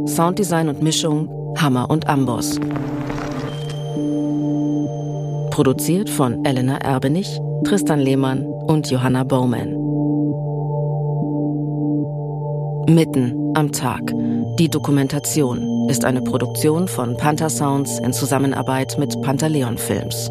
Sounddesign 0.09 0.69
und 0.69 0.83
Mischung 0.83 1.29
Hammer 1.57 1.89
und 1.89 2.09
Amboss. 2.09 2.59
Produziert 5.51 6.11
von 6.11 6.45
Elena 6.45 6.79
Erbenich, 6.79 7.41
Tristan 7.65 8.01
Lehmann 8.01 8.45
und 8.45 8.91
Johanna 8.91 9.23
Bowman. 9.25 9.71
Mitten 12.89 13.53
am 13.55 13.73
Tag. 13.73 14.13
Die 14.59 14.69
Dokumentation 14.69 15.89
ist 15.89 16.05
eine 16.05 16.23
Produktion 16.23 16.89
von 16.89 17.17
Panther 17.17 17.51
Sounds 17.51 17.99
in 18.01 18.13
Zusammenarbeit 18.13 18.97
mit 18.99 19.21
Pantaleon 19.23 19.79
Films. 19.79 20.29